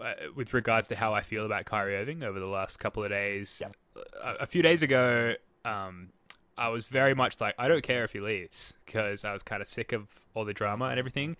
[0.00, 3.10] uh, with regards to how I feel about Kyrie Irving over the last couple of
[3.10, 3.60] days.
[3.60, 3.76] Yep.
[4.22, 5.34] A, a few days ago,
[5.64, 6.10] um,
[6.58, 9.62] I was very much like, I don't care if he leaves because I was kind
[9.62, 11.36] of sick of all the drama and everything.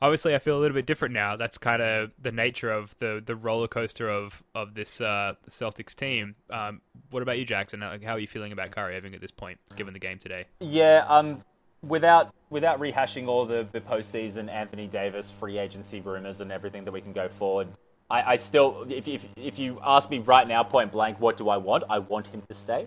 [0.00, 1.36] Obviously, I feel a little bit different now.
[1.36, 5.94] That's kind of the nature of the, the roller coaster of of this uh, Celtics
[5.94, 6.36] team.
[6.50, 7.80] Um, what about you, Jackson?
[7.80, 10.44] How are you feeling about Kyrie Irving at this point, given the game today?
[10.60, 11.42] Yeah, um,
[11.82, 16.92] without without rehashing all the the postseason Anthony Davis free agency rumors and everything that
[16.92, 17.66] we can go forward,
[18.08, 21.48] I, I still, if, if if you ask me right now, point blank, what do
[21.48, 21.82] I want?
[21.90, 22.86] I want him to stay.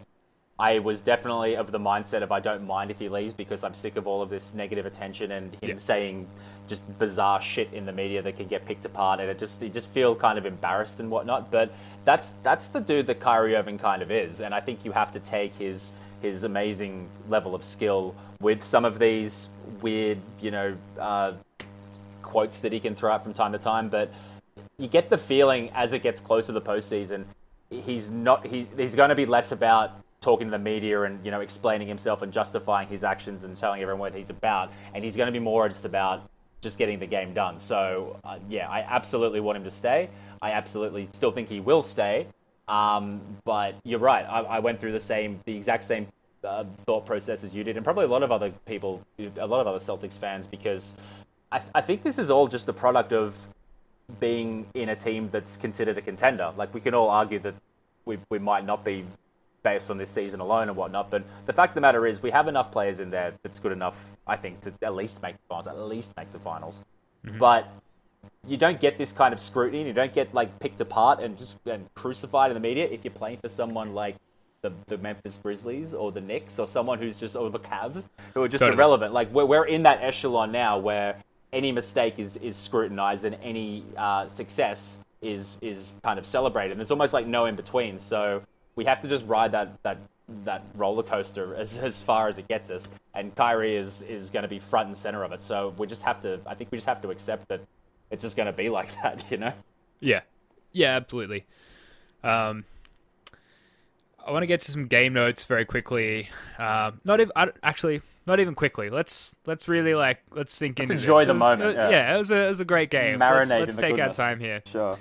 [0.62, 3.74] I was definitely of the mindset of I don't mind if he leaves because I'm
[3.74, 5.78] sick of all of this negative attention and him Yeah.
[5.80, 6.28] saying
[6.68, 9.70] just bizarre shit in the media that can get picked apart and it just you
[9.70, 11.50] just feel kind of embarrassed and whatnot.
[11.50, 11.74] But
[12.06, 15.12] that's that's the dude that Kyrie Irving kind of is, and I think you have
[15.14, 19.50] to take his his amazing level of skill with some of these
[19.82, 21.34] weird, you know, uh,
[22.22, 24.14] quotes that he can throw out from time to time, but
[24.78, 27.26] you get the feeling as it gets closer to the postseason,
[27.72, 31.32] he's not he, he's going to be less about talking to the media and you
[31.32, 34.72] know explaining himself and justifying his actions and telling everyone what he's about.
[34.94, 36.30] And he's going to be more just about
[36.62, 37.58] just getting the game done.
[37.58, 40.10] So uh, yeah, I absolutely want him to stay.
[40.42, 42.28] I absolutely still think he will stay.
[42.68, 44.24] Um, but you're right.
[44.24, 46.08] I, I, went through the same, the exact same
[46.44, 49.60] uh, thought process as you did, and probably a lot of other people, a lot
[49.60, 50.96] of other Celtics fans, because
[51.52, 53.36] I, I think this is all just a product of
[54.20, 56.54] being in a team that's considered a contender.
[56.56, 57.56] Like we can all argue that
[58.06, 59.06] we we might not be
[59.64, 61.10] based on this season alone and whatnot.
[61.10, 63.72] But the fact of the matter is, we have enough players in there that's good
[63.72, 65.68] enough, I think, to at least make the finals.
[65.68, 66.82] At least make the finals.
[67.26, 67.38] Mm-hmm.
[67.38, 67.68] But
[68.48, 69.86] you don't get this kind of scrutiny.
[69.86, 73.14] You don't get like picked apart and just and crucified in the media if you're
[73.14, 74.16] playing for someone like
[74.62, 78.44] the, the Memphis Grizzlies or the Knicks or someone who's just or the Cavs who
[78.44, 78.78] are just totally.
[78.78, 79.14] irrelevant.
[79.14, 81.18] Like we're we're in that echelon now where
[81.54, 86.72] any mistake is is scrutinized and any uh, success is is kind of celebrated.
[86.72, 88.00] And there's almost like no in between.
[88.00, 88.44] So
[88.76, 89.98] we have to just ride that that
[90.46, 92.88] that roller coaster as, as far as it gets us.
[93.14, 95.44] And Kyrie is is going to be front and center of it.
[95.44, 96.40] So we just have to.
[96.46, 97.62] I think we just have to accept that
[98.10, 99.54] it's just going to be like that, you know?
[100.00, 100.22] Yeah,
[100.72, 101.46] yeah, absolutely.
[102.24, 102.66] Um,
[104.26, 106.30] I want to get to some game notes very quickly.
[106.60, 107.32] Um, not even
[107.64, 108.90] actually, not even quickly.
[108.90, 111.28] Let's let's really like let's think let's into enjoy this.
[111.28, 111.76] the was, moment.
[111.76, 111.90] Yeah.
[111.90, 112.16] yeah.
[112.16, 113.20] it was a it was a great game.
[113.20, 114.20] Marinate so let's, let's take goodness.
[114.20, 114.62] our time here.
[114.66, 115.00] Sure.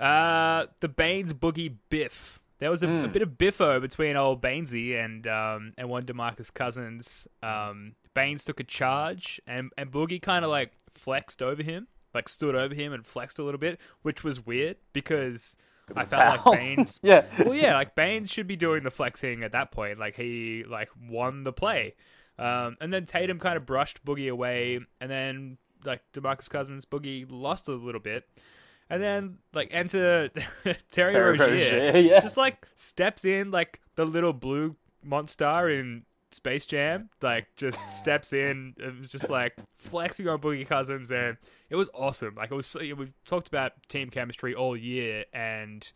[0.00, 2.41] Uh, the Baynes Boogie Biff.
[2.62, 3.06] There was a, mm.
[3.06, 7.26] a, bit of biffo between old Bainesy and um, and one Demarcus Cousins.
[7.42, 12.28] Um, Baynes took a charge, and and Boogie kind of like flexed over him, like
[12.28, 15.56] stood over him and flexed a little bit, which was weird because
[15.96, 16.52] I felt foul.
[16.52, 17.00] like Baynes.
[17.02, 17.24] yeah.
[17.40, 19.98] Well, yeah, like Baynes should be doing the flexing at that point.
[19.98, 21.96] Like he like won the play,
[22.38, 27.26] um, and then Tatum kind of brushed Boogie away, and then like Demarcus Cousins, Boogie
[27.28, 28.28] lost a little bit.
[28.92, 30.28] And then, like, enter
[30.64, 32.20] Terry, Terry Rozier, Rozier, yeah.
[32.20, 38.34] just like steps in like the little blue monster in Space Jam, like just steps
[38.34, 41.38] in, and was just like flexing on Boogie Cousins, and
[41.70, 42.34] it was awesome.
[42.34, 45.90] Like it was, we've talked about team chemistry all year, and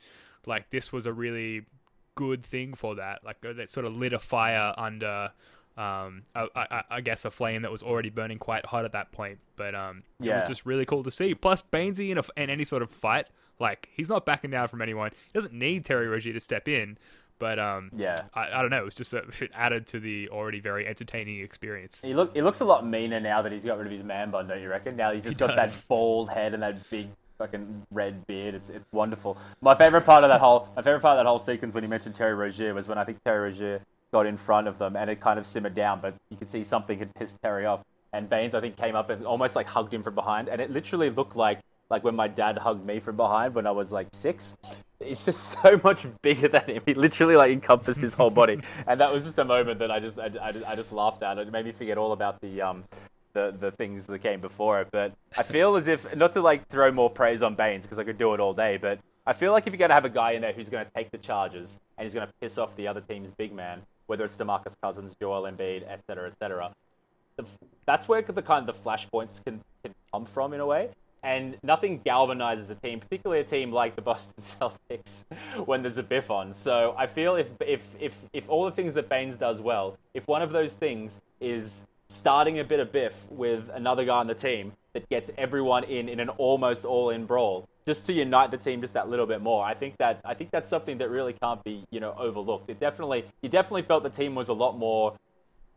[0.46, 1.66] like this was a really
[2.14, 3.22] good thing for that.
[3.22, 5.32] Like that sort of lit a fire under,
[5.76, 9.12] um, I, I, I guess a flame that was already burning quite hot at that
[9.12, 9.38] point.
[9.56, 10.40] But um, it Yeah.
[10.40, 11.34] was just really cool to see.
[11.34, 13.26] Plus, Bainesy in, a, in any sort of fight,
[13.58, 15.10] like he's not backing down from anyone.
[15.12, 16.96] He doesn't need Terry Rozier to step in.
[17.38, 18.16] But um, Yeah.
[18.34, 18.78] I, I don't know.
[18.80, 22.00] It was just it added to the already very entertaining experience.
[22.00, 24.30] He look he looks a lot meaner now that he's got rid of his man
[24.30, 24.96] bun, don't you reckon?
[24.96, 25.76] Now he's just got does.
[25.82, 28.54] that bald head and that big fucking red beard.
[28.54, 29.36] It's it's wonderful.
[29.60, 31.88] My favorite part of that whole my favorite part of that whole sequence when he
[31.90, 33.82] mentioned Terry Rozier was when I think Terry Rozier
[34.16, 36.64] got in front of them and it kind of simmered down, but you could see
[36.64, 37.80] something had pissed Terry off.
[38.14, 40.70] And Baynes I think came up and almost like hugged him from behind, and it
[40.70, 41.58] literally looked like
[41.90, 44.54] like when my dad hugged me from behind when I was like six.
[45.00, 46.82] It's just so much bigger than him.
[46.86, 50.00] He literally like encompassed his whole body, and that was just a moment that I
[50.00, 51.36] just I, I, I just laughed at.
[51.36, 52.84] It made me forget all about the um
[53.34, 54.88] the the things that came before it.
[54.92, 58.04] But I feel as if not to like throw more praise on Baynes because I
[58.04, 60.10] could do it all day, but I feel like if you're going to have a
[60.10, 62.76] guy in there who's going to take the charges and he's going to piss off
[62.76, 66.72] the other team's big man, whether it's Demarcus Cousins, Joel Embiid, etc., etc.,
[67.84, 70.90] that's where the kind of the flashpoints can, can come from in a way.
[71.22, 75.24] And nothing galvanizes a team, particularly a team like the Boston Celtics,
[75.66, 76.52] when there's a biff on.
[76.52, 80.28] So I feel if if if if all the things that Baynes does well, if
[80.28, 84.34] one of those things is starting a bit of biff with another guy on the
[84.34, 88.80] team that gets everyone in in an almost all-in brawl, just to unite the team
[88.80, 89.64] just that little bit more.
[89.64, 92.68] I think that I think that's something that really can't be you know overlooked.
[92.68, 95.16] It definitely you definitely felt the team was a lot more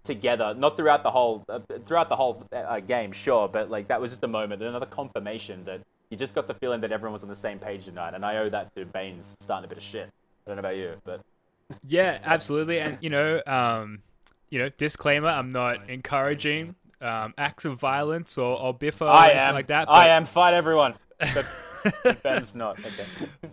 [0.04, 4.02] together, not throughout the whole uh, throughout the whole uh, game, sure, but like that
[4.02, 7.24] was just a moment, another confirmation that you just got the feeling that everyone was
[7.24, 9.84] on the same page tonight, and I owe that to Baynes starting a bit of
[9.84, 10.10] shit.
[10.46, 11.22] I don't know about you, but
[11.88, 12.80] Yeah, absolutely.
[12.80, 14.02] And you know, um,
[14.50, 19.38] you know, disclaimer: I'm not encouraging um, acts of violence or, or biffo or anything
[19.38, 19.90] am like that.
[19.90, 20.96] I am fight everyone.
[21.34, 21.46] But
[22.24, 22.80] Ben's not.
[22.80, 23.06] Okay.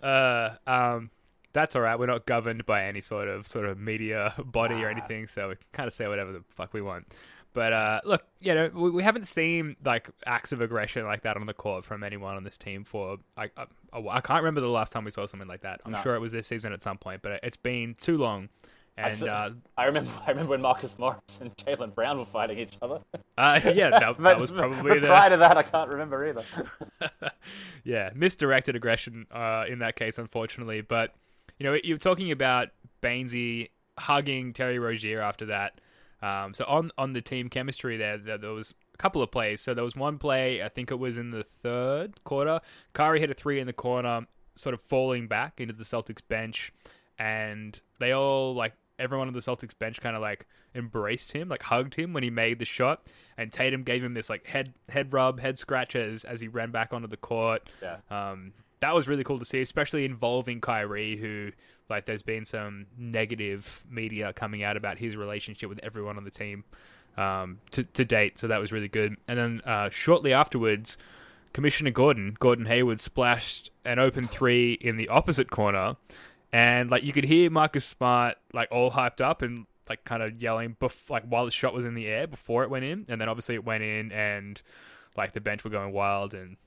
[0.03, 1.09] Uh, um,
[1.53, 1.97] that's all right.
[1.97, 5.55] We're not governed by any sort of sort of media body or anything, so we
[5.55, 7.07] can kind of say whatever the fuck we want.
[7.53, 11.37] But uh, look, you know, we, we haven't seen like acts of aggression like that
[11.37, 13.65] on the court from anyone on this team for I I,
[14.09, 15.81] I can't remember the last time we saw something like that.
[15.85, 16.01] I'm No.
[16.03, 18.49] sure it was this season at some point, but it's been too long.
[18.97, 20.11] I, And saw- uh, I remember.
[20.25, 22.99] I remember when Marcus Morris and Jaylen Brown were fighting each other.
[23.37, 26.43] uh, yeah, that, that was probably but the prior to that, I can't remember either.
[27.83, 30.81] yeah, misdirected aggression uh, in that case, unfortunately.
[30.81, 31.13] But
[31.59, 32.69] you know, you're talking about
[33.01, 35.79] Bainesy hugging Terry Rozier after that.
[36.21, 39.61] Um, so on on the team chemistry there, there, there was a couple of plays.
[39.61, 42.59] So there was one play, I think it was in the third quarter.
[42.93, 46.73] Kyrie hit a three in the corner, sort of falling back into the Celtics bench,
[47.19, 51.63] and they all like everyone on the Celtics bench kind of like embraced him, like
[51.63, 53.07] hugged him when he made the shot,
[53.37, 56.71] and Tatum gave him this like head head rub, head scratch as as he ran
[56.71, 57.69] back onto the court.
[57.81, 57.97] Yeah.
[58.09, 61.51] Um, that was really cool to see, especially involving Kyrie, who
[61.89, 66.31] like there's been some negative media coming out about his relationship with everyone on the
[66.31, 66.63] team
[67.17, 68.39] um, to to date.
[68.39, 69.17] So that was really good.
[69.27, 70.97] And then uh, shortly afterwards,
[71.53, 75.95] Commissioner Gordon, Gordon Hayward, splashed an open three in the opposite corner,
[76.51, 80.41] and like you could hear Marcus Smart like all hyped up and like kind of
[80.41, 83.19] yelling bef- like while the shot was in the air before it went in, and
[83.19, 84.61] then obviously it went in and
[85.15, 86.57] like the bench were going wild and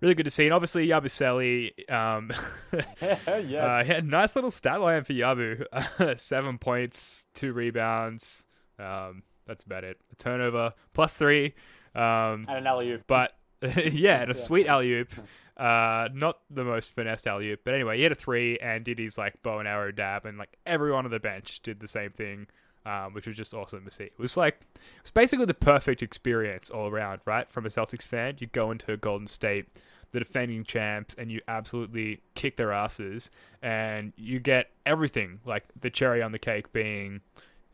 [0.00, 0.44] really good to see.
[0.44, 2.30] And obviously Yabusele, um,
[3.00, 3.52] yes.
[3.54, 6.18] uh, yeah, nice little stat line for Yabu.
[6.18, 8.44] Seven points, two rebounds.
[8.78, 9.98] Um, that's about it.
[10.12, 11.54] A turnover plus three.
[11.94, 13.04] Um, and an alley oop.
[13.06, 13.32] but
[13.76, 15.12] yeah, and a sweet alley oop.
[15.58, 19.18] Uh, not the most finessed alley but anyway, he had a three and did his
[19.18, 22.46] like bow and arrow dab, and like everyone on the bench did the same thing,
[22.86, 24.04] um, which was just awesome to see.
[24.04, 24.60] It was like
[25.00, 27.50] it's basically the perfect experience all around, right?
[27.50, 29.66] From a Celtics fan, you go into a Golden State,
[30.12, 33.28] the defending champs, and you absolutely kick their asses,
[33.60, 37.20] and you get everything, like the cherry on the cake being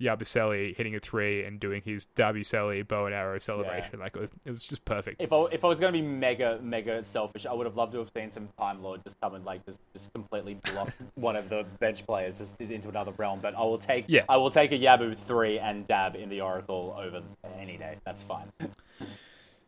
[0.00, 4.00] Yabusele hitting a three and doing his Yabusele bow and arrow celebration.
[4.00, 5.22] Like it was, it was just perfect.
[5.22, 7.92] If I, if I was going to be mega, mega selfish, I would have loved
[7.92, 11.36] to have seen some Time Lord just come and like just, just completely block one
[11.36, 13.40] of the bench players just into another realm.
[13.40, 14.24] But I will take Yeah.
[14.28, 17.22] I will take a Yabu three and dab in the Oracle over
[17.58, 17.96] any day.
[18.04, 18.52] That's fine.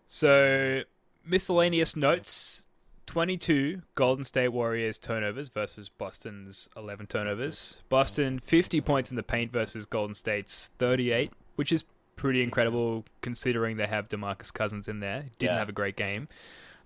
[0.08, 0.82] So,
[1.24, 2.65] miscellaneous notes
[3.07, 7.79] 22 Golden State Warriors turnovers versus Boston's 11 turnovers.
[7.88, 11.85] Boston 50 points in the paint versus Golden State's 38, which is
[12.16, 15.27] pretty incredible considering they have DeMarcus Cousins in there.
[15.38, 15.59] Didn't Yeah.
[15.59, 16.29] have a great game.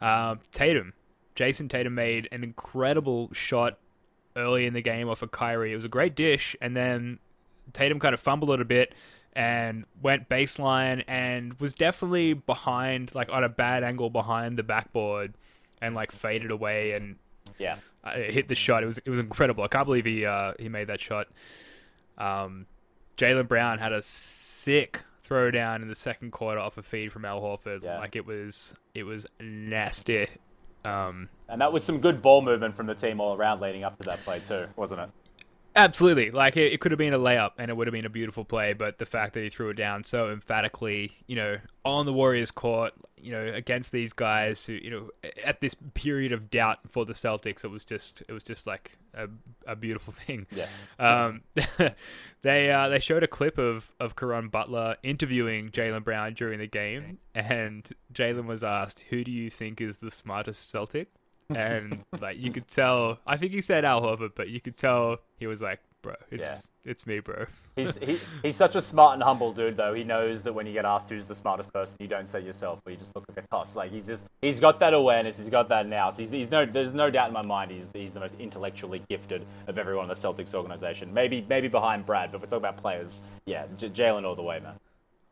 [0.00, 0.92] Um, Tatum.
[1.36, 3.78] Jayson Tatum made an incredible shot
[4.36, 5.72] early in the game off of Kyrie.
[5.72, 7.18] It was a great dish, and then
[7.72, 8.94] Tatum kind of fumbled it a bit
[9.32, 15.34] and went baseline and was definitely behind, like on a bad angle behind the backboard,
[15.80, 17.16] and like faded away and
[17.58, 17.76] Yeah.
[18.04, 18.82] uh, hit the shot.
[18.82, 19.64] It was it was incredible.
[19.64, 21.28] I can't believe he uh, he made that shot.
[22.18, 22.66] Um,
[23.16, 27.24] Jaylen Brown had a sick throw down in the second quarter off a feed from
[27.24, 27.82] Al Horford.
[27.82, 27.98] Yeah.
[27.98, 30.28] Like it was it was nasty.
[30.84, 33.98] Um, And that was some good ball movement from the team all around leading up
[33.98, 35.10] to that play too, wasn't it?
[35.84, 36.30] Absolutely.
[36.30, 38.44] Like it, it could have been a layup and it would have been a beautiful
[38.44, 42.12] play, but the fact that he threw it down so emphatically, you know, on the
[42.12, 45.10] Warriors court, you know, against these guys who, you know,
[45.44, 48.98] at this period of doubt for the Celtics, it was just it was just like
[49.14, 49.28] a,
[49.66, 50.46] a beautiful thing.
[50.50, 50.66] Yeah.
[50.98, 51.42] Um,
[52.42, 56.66] they uh, they showed a clip of of Karan Butler interviewing Jaylen Brown during the
[56.66, 61.08] game, and Jaylen was asked, "Who do you think is the smartest Celtic?"
[61.54, 65.18] And like you could tell, I think he said Al Horford, but you could tell
[65.38, 69.22] he was like, "Bro, it's it's me, bro." He's he, he's such a smart and
[69.22, 69.92] humble dude though.
[69.94, 72.80] He knows that when you get asked who's the smartest person, you don't say yourself,
[72.84, 73.76] but you just look at the cost.
[73.76, 75.38] Like he's just he's got that awareness.
[75.38, 76.10] He's got that now.
[76.10, 79.02] So he's, he's no there's no doubt in my mind he's he's the most intellectually
[79.08, 81.12] gifted of everyone in the Celtics organization.
[81.12, 84.42] Maybe maybe behind Brad, but if we're talking about players, yeah, J- Jaylen all the
[84.42, 84.74] way, man.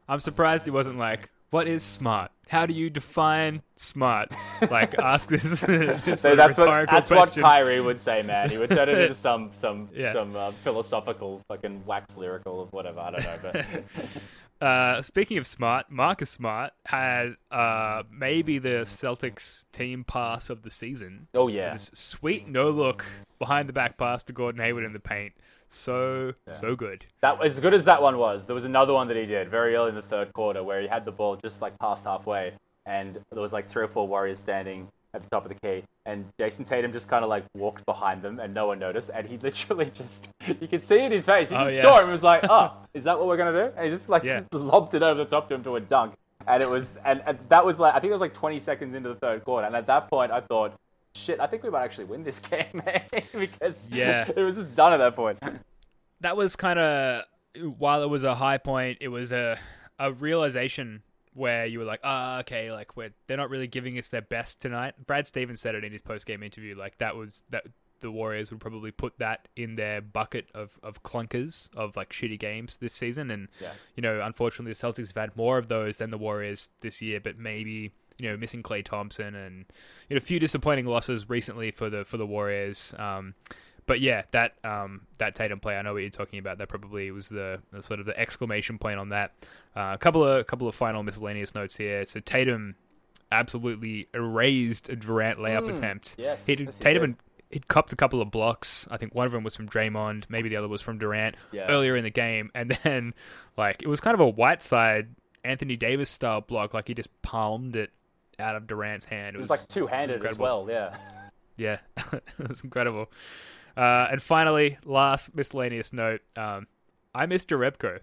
[0.08, 2.30] I'm surprised he wasn't like, "What is smart?
[2.48, 4.32] How do you define smart?"
[4.70, 7.42] Like ask this, this So that's what that's question.
[7.42, 8.50] what Kyrie would say, man.
[8.50, 10.12] He would turn it into some some Yeah.
[10.12, 13.00] some uh, philosophical fucking wax lyrical of whatever.
[13.00, 13.82] I don't know, but
[14.60, 20.70] Uh, speaking of smart, Marcus Smart had uh, maybe the Celtics team pass of the
[20.70, 21.28] season.
[21.32, 23.04] oh yeah, This sweet no look
[23.38, 25.32] behind the back pass to Gordon Hayward in the paint.
[25.68, 27.06] So so good.
[27.20, 28.46] that was as good as that one was.
[28.46, 30.88] There was another one that he did very early in the third quarter where he
[30.88, 32.54] had the ball just like past halfway,
[32.86, 35.84] and there was like three or four Warriors standing at the top of the key,
[36.06, 39.26] and Jayson Tatum just kind of like walked behind them, and no one noticed, and
[39.26, 40.28] he literally just
[40.60, 41.50] you could see it in his face.
[41.50, 41.82] He Oh, just yeah.
[41.82, 44.08] saw him and was like, "Oh, is that what we're gonna do?" And he just
[44.08, 44.42] like Yeah.
[44.52, 46.14] lobbed it over the top to him to a dunk,
[46.46, 48.94] and it was and, and that was like I think it was like 20 seconds
[48.94, 50.72] into the third quarter, and at that point I thought.
[51.18, 53.02] Shit, I think we might actually win this game, man,
[53.32, 54.30] because Yeah.
[54.34, 55.38] it was just done at that point.
[56.20, 57.22] That was kind of
[57.78, 59.56] while it was a high point, it was a
[60.00, 61.02] a realization
[61.34, 64.60] where you were like, ah, okay, like we're they're not really giving us their best
[64.60, 64.94] tonight.
[65.06, 67.66] Brad Stevens said it in his post game interview, like that was that
[68.00, 72.38] the Warriors would probably put that in their bucket of, of clunkers of like shitty
[72.38, 73.30] games this season.
[73.30, 73.72] And Yeah.
[73.94, 77.20] you know, unfortunately, the Celtics have had more of those than the Warriors this year.
[77.20, 79.64] But maybe you know, missing Klay Thompson and
[80.08, 82.94] you know, a few disappointing losses recently for the for the Warriors.
[82.98, 83.34] Um,
[83.86, 86.58] but yeah, that um, that Tatum play, I know what you're talking about.
[86.58, 89.32] That probably was the, the sort of the exclamation point on that.
[89.76, 92.04] Uh, a couple of a couple of final miscellaneous notes here.
[92.04, 92.74] So Tatum
[93.30, 96.14] absolutely erased a Durant layup attempt.
[96.18, 97.16] yes, he did, yes, Tatum and
[97.50, 98.88] he'd copped a couple of blocks.
[98.90, 101.66] I think one of them was from Draymond, maybe the other was from Durant Yeah.
[101.68, 103.14] earlier in the game, and then
[103.56, 105.08] like it was kind of a Whiteside
[105.44, 107.90] Anthony Davis style block, like he just palmed it
[108.38, 109.36] out of Durant's hand.
[109.36, 110.66] It was like two handed as well.
[110.68, 110.96] Yeah.
[111.60, 111.78] Yeah,
[112.12, 113.10] it was incredible.
[113.76, 116.68] Uh, and finally, last miscellaneous note: um,
[117.16, 117.98] I miss Jerebko.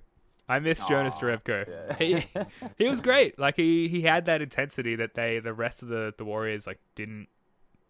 [0.49, 1.97] I miss Jonas Jerebko.
[1.97, 2.27] He,
[2.77, 3.39] he was great.
[3.39, 6.79] Like he, he had that intensity that they the rest of the, the Warriors like
[6.95, 7.29] didn't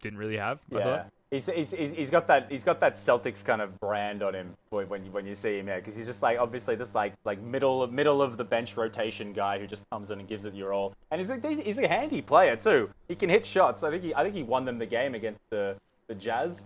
[0.00, 0.60] didn't really have.
[0.72, 1.12] I Yeah, thought.
[1.30, 4.88] He's, he's, he's, got that he's got that Celtics kind of brand on him when
[4.88, 7.40] when you, when you see him, yeah, because he's just like obviously this like like
[7.40, 10.72] middle middle of the bench rotation guy who just comes in and gives it your
[10.72, 12.90] all, and he's a, he's, he's a handy player too.
[13.08, 13.82] He can hit shots.
[13.82, 15.76] I think he I think he won them the game against the
[16.08, 16.62] the Jazz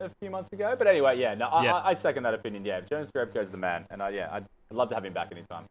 [0.00, 0.74] a few months ago.
[0.76, 1.74] But anyway, yeah, no, I, Yeah.
[1.74, 2.64] I, I second that opinion.
[2.64, 5.28] Yeah, Jonas Jerebko's the man, and I, yeah, I'd, I'd love to have him back
[5.32, 5.64] anytime.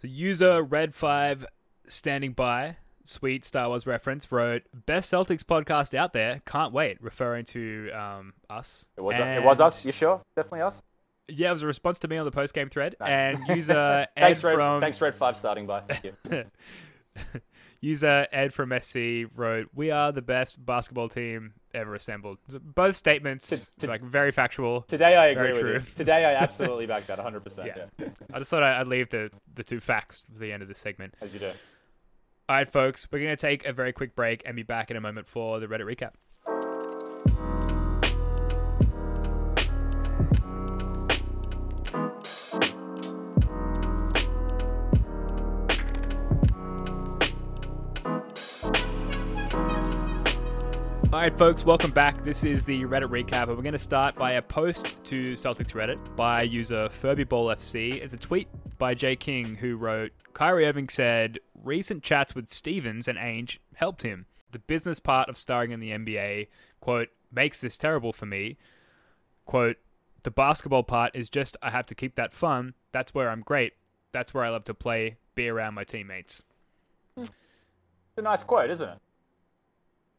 [0.00, 1.46] So user Red Five
[1.86, 2.76] standing by,
[3.08, 6.42] sweet Star Wars reference, wrote best Celtics podcast out there.
[6.46, 8.86] Can't wait, referring to um, us.
[8.96, 9.84] It was it was us.
[9.84, 10.20] You sure?
[10.36, 10.82] Definitely us.
[11.28, 13.10] Yeah, it was a response to me on the post game thread, Nice.
[13.10, 14.54] and user Ed Red.
[14.54, 15.80] from Thanks, Red Five, starting by.
[15.80, 16.44] Thank you.
[17.82, 22.96] User Ed from SC wrote, "We are the best basketball team ever assembled." So both
[22.96, 24.82] statements, To- to- like very factual.
[24.82, 25.72] Today I agree with true.
[25.74, 25.80] you.
[25.94, 27.66] Today I absolutely back that 100%.
[27.66, 27.84] Yeah.
[27.98, 28.08] yeah.
[28.32, 31.14] I just thought I'd leave the the two facts for the end of this segment.
[31.20, 31.52] As you do.
[32.48, 35.00] All right, folks, we're gonna take a very quick break and be back in a
[35.00, 36.12] moment for the Reddit recap.
[51.16, 52.24] All right, folks, welcome back.
[52.24, 55.72] This is the Reddit recap, and we're going to start by a post to Celtics
[55.72, 58.02] Reddit by user FurbyBallFC.
[58.02, 63.08] It's a tweet by Jay King who wrote, Kyrie Irving said, recent chats with Stevens
[63.08, 64.26] and Ainge helped him.
[64.52, 66.48] The business part of starring in the NBA,
[66.80, 68.58] quote, makes this terrible for me.
[69.46, 69.78] Quote,
[70.22, 72.74] the basketball part is just I have to keep that fun.
[72.92, 73.72] That's where I'm great.
[74.12, 76.42] That's where I love to play, be around my teammates.
[77.16, 77.30] It's
[78.18, 78.98] a nice quote, isn't it?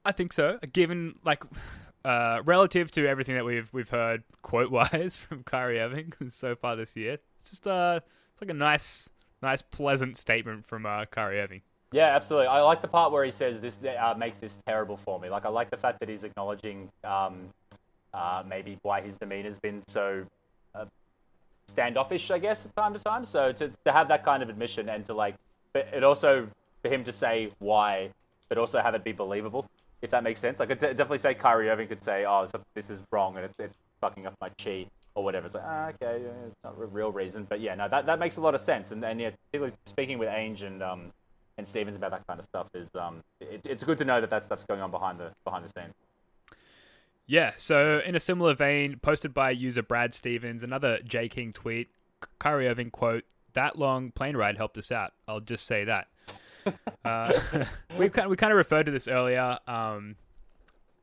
[0.08, 0.58] I think so.
[0.72, 1.44] Given like
[2.06, 6.78] uh, relative to everything that we've we've heard quote wise from Kyrie Irving so far
[6.78, 8.00] this year, it's just uh
[8.32, 9.10] it's like a nice
[9.42, 11.62] nice pleasant statement from uh, Kyrie Irving.
[11.92, 12.48] Yeah, absolutely.
[12.48, 15.30] I like the part where he says this uh, makes this terrible for me.
[15.30, 17.50] Like, I like the fact that he's acknowledging um,
[18.14, 20.26] uh, maybe why his demeanor's been so
[20.76, 20.86] uh,
[21.68, 23.24] standoffish, I guess, time to time.
[23.24, 25.36] So to, to have that kind of admission and to like,
[25.72, 26.50] but it also
[26.82, 28.10] for him to say why,
[28.50, 29.70] but also have it be believable,
[30.02, 30.60] if that makes sense.
[30.60, 33.56] Like, I could definitely say Kyrie Irving could say, "Oh, this is wrong and it's,
[33.60, 35.48] it's fucking up my chi." Or whatever.
[35.48, 38.20] It's like, ah, okay, yeah, it's not a real reason, but yeah, no, that, that
[38.20, 38.92] makes a lot of sense.
[38.92, 39.32] And and yeah,
[39.88, 41.12] speaking with Ainge and um,
[41.58, 44.30] and Stevens about that kind of stuff is um, it, it's good to know that
[44.30, 45.94] that stuff's going on behind the behind the scenes.
[47.26, 47.54] Yeah.
[47.58, 51.90] So in a similar vein, posted by user Brad Stevens, another J King tweet,
[52.40, 53.24] Kyrie Irving quote:
[53.54, 55.14] "That long plane ride helped us out.
[55.28, 56.08] I'll just say that."
[57.06, 57.34] Uh,
[57.98, 60.16] we kind we kind of referred to this earlier, um,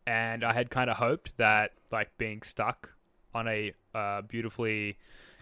[0.07, 2.91] and I had kind of hoped that like being stuck
[3.35, 4.97] on a uh, beautifully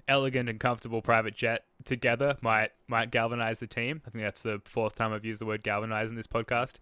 [0.09, 4.01] elegant and comfortable private jet together might might galvanize the team.
[4.07, 6.75] I think that's the fourth time I've used the word galvanize in this podcast.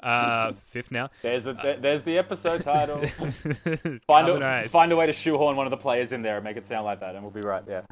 [0.00, 1.10] Uh, fifth now.
[1.22, 2.98] There's a, there- there's the episode title.
[4.06, 6.56] find a, find a way to shoehorn one of the players in there and make
[6.56, 7.64] it sound like that, and we'll be right.
[7.66, 7.82] Yeah.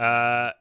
[0.00, 0.52] uh,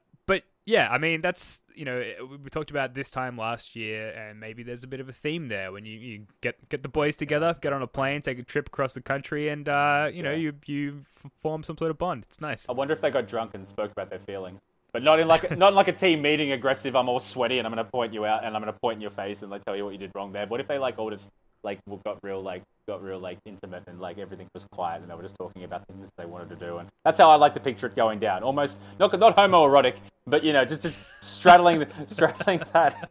[0.66, 4.40] yeah, I mean that's you know we we talked about this time last year, and
[4.40, 7.16] maybe there's a bit of a theme there when you, you get get the boys
[7.16, 10.34] together, get on a plane, take a trip across the country, and uh, you know
[10.34, 11.02] you you
[11.42, 12.24] form some sort of bond.
[12.28, 12.70] It's nice.
[12.70, 14.60] I wonder if they got drunk and spoke about their feelings,
[14.94, 16.96] but not in like not in like a team meeting, aggressive.
[16.96, 19.12] I'm all sweaty and I'm gonna point you out and I'm gonna point in your
[19.12, 20.48] face and like tell you what you did wrong there.
[20.48, 21.30] What if they like all just
[21.64, 25.16] like got real like got real like intimate and like everything was quiet and they
[25.16, 27.60] were just talking about things they wanted to do and that's how I like to
[27.62, 28.44] picture it going down.
[28.44, 29.96] Almost not not homoerotic,
[30.28, 33.10] but you know just just straddling straddling that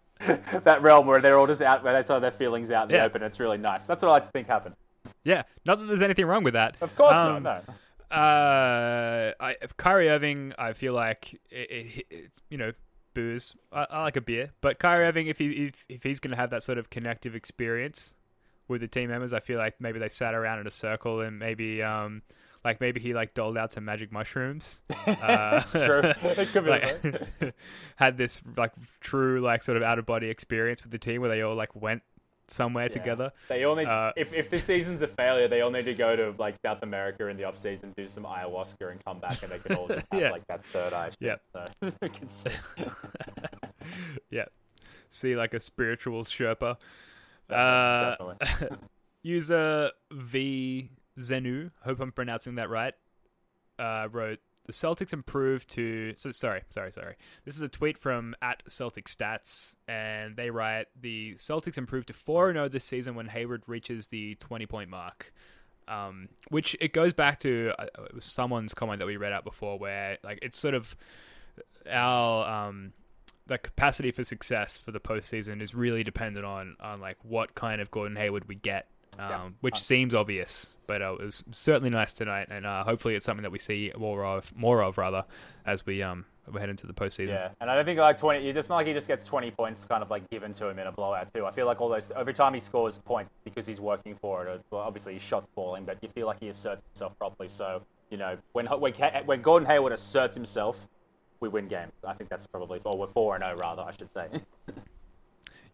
[0.64, 2.94] that realm where they're all just out where they saw their feelings out in the
[2.96, 3.04] Yeah.
[3.04, 3.22] open.
[3.22, 3.84] It's really nice.
[3.84, 4.74] That's what I like to think happened.
[5.24, 6.76] Yeah, not that there's anything wrong with that.
[6.80, 7.66] Of course Um, not.
[7.66, 7.74] No.
[8.16, 12.72] Uh, I, Kyrie Irving, I feel like it, it, it- you know,
[13.14, 13.54] booze.
[13.72, 16.50] I, I like a beer, but Kyrie Irving, if he if, if he's gonna have
[16.50, 18.14] that sort of connective experience
[18.68, 21.38] with the team members, I feel like maybe they sat around in a circle and
[21.38, 22.22] maybe um
[22.64, 24.82] like maybe he like doled out some magic mushrooms.
[25.06, 26.00] Uh, True.
[26.22, 27.54] It could be like,
[27.96, 31.30] had this like true like sort of out of body experience with the team where
[31.30, 32.02] they all like went
[32.48, 32.92] somewhere Yeah.
[32.92, 33.32] together.
[33.48, 33.86] They all need.
[33.86, 36.82] Uh, if if this season's a failure, they all need to go to like South
[36.82, 39.88] America in the off season, do some ayahuasca, and come back, and they can all
[39.88, 40.30] just have Yeah.
[40.30, 41.10] like that third eye.
[41.10, 41.18] shit.
[41.20, 41.36] Yeah.
[41.82, 41.90] So,
[42.28, 42.50] see.
[44.30, 44.44] yeah.
[45.08, 46.76] See like a spiritual Sherpa.
[47.52, 48.76] Uh, Definitely.
[49.22, 52.94] User V Zenu, hope I'm pronouncing that right,
[53.78, 56.14] uh, wrote the Celtics improved to.
[56.16, 57.16] So sorry, sorry, sorry.
[57.44, 62.12] This is a tweet from at Celtic Stats, and they write the Celtics improved to
[62.12, 65.32] four zero this season when Hayward reaches the twenty point mark.
[65.88, 69.44] Um, which it goes back to uh, it was someone's comment that we read out
[69.44, 70.94] before, where like it's sort of
[71.90, 72.92] our um,
[73.52, 77.80] the capacity for success for the postseason is really dependent on on like what kind
[77.80, 78.88] of Gordon Hayward we get
[79.18, 79.48] um, Yeah.
[79.60, 83.26] which Uh, seems obvious, but uh, it was certainly nice tonight, and uh, hopefully it's
[83.26, 85.24] something that we see more of, more of rather,
[85.66, 87.28] as we um we head into the postseason.
[87.28, 88.48] Yeah, and I don't think like twenty.
[88.48, 90.86] It's not like he just gets twenty points, kind of like given to him in
[90.86, 91.44] a blowout too.
[91.46, 94.48] I feel like all those every time he scores points because he's working for it.
[94.50, 97.48] Or, well, obviously his shots falling, but you feel like he asserts himself properly.
[97.48, 98.92] So you know when when
[99.26, 100.88] when Gordon Hayward asserts himself,
[101.42, 101.92] we win games.
[102.06, 104.28] I think that's probably or we're four and zero rather, I should say.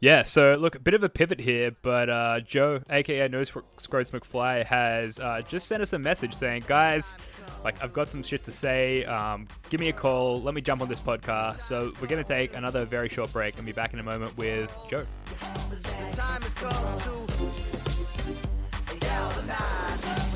[0.00, 4.12] Yeah, so look, a bit of a pivot here, but uh, Joe, aka No Scroats
[4.12, 7.16] McFly, has uh, just sent us a message saying, guys,
[7.64, 9.04] like I've got some shit to say.
[9.06, 10.40] Um, give me a call.
[10.40, 11.62] Let me jump on this podcast.
[11.62, 14.72] So we're gonna take another very short break and be back in a moment with
[14.88, 15.04] Joe.
[15.26, 17.26] The time has come to.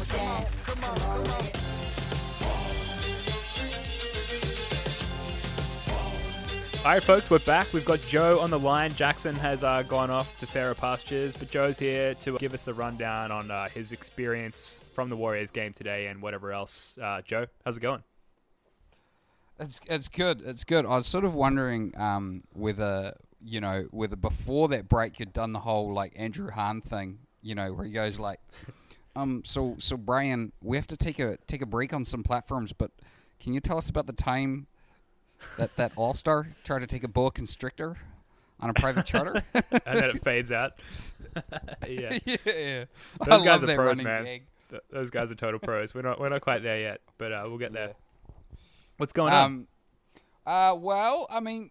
[0.02, 1.61] Come on, come on, come on.
[6.84, 7.72] All right, folks, we're back.
[7.72, 8.92] We've got Joe on the line.
[8.94, 12.74] Jackson has uh, gone off to fairer pastures, but Joe's here to give us the
[12.74, 16.98] rundown on uh, his experience from the Warriors game today and whatever else.
[17.00, 18.02] Uh, Joe, how's it going?
[19.60, 20.42] It's it's good.
[20.44, 20.84] It's good.
[20.84, 23.14] I was sort of wondering um, whether
[23.44, 27.54] you know whether before that break you'd done the whole like Andrew Hahn thing, you
[27.54, 28.40] know, where he goes like,
[29.14, 32.72] um, so so Brian, we have to take a take a break on some platforms,
[32.72, 32.90] but
[33.38, 34.66] can you tell us about the time
[35.58, 37.96] that that All Star tried to take a boa constrictor
[38.60, 39.42] on a private charter?
[39.84, 40.74] And then it fades out.
[41.88, 42.18] yeah.
[42.24, 42.84] yeah,
[43.20, 44.40] I Those guys love are pros, man.
[44.90, 45.94] Those guys are total pros.
[45.94, 47.94] We're not we're not quite there yet, but uh, we'll get there.
[48.96, 49.44] What's going on?
[49.44, 49.66] Um,
[50.46, 51.70] uh, well, I mean,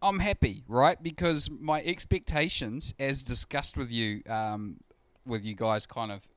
[0.00, 1.02] I'm happy, right?
[1.02, 4.78] Because my expectations, as discussed with you, um,
[5.26, 6.28] with you guys, kind of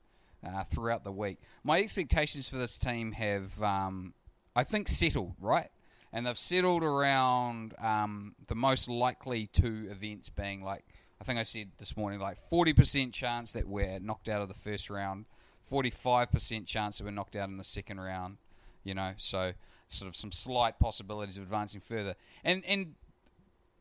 [0.46, 4.14] uh, throughout the week, my expectations for this team have, um,
[4.56, 5.70] I think, settled, right?
[6.18, 10.84] And they've settled around um, the most likely two events being like,
[11.22, 14.56] I think I said this morning, like 40% chance that we're knocked out of the
[14.56, 15.26] first round,
[15.72, 18.38] 45% chance that we're knocked out in the second round,
[18.84, 19.52] you know, so
[19.90, 22.16] sort of some slight possibilities of advancing further.
[22.44, 22.96] And and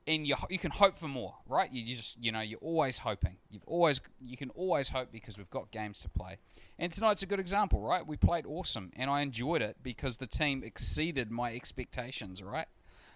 [0.06, 1.72] and you you can hope for more, right?
[1.72, 3.36] You, you just you know you're always hoping.
[3.50, 6.38] You've always you can always hope because we've got games to play.
[6.78, 8.06] And tonight's a good example, right?
[8.06, 12.66] We played awesome, and I enjoyed it because the team exceeded my expectations, right?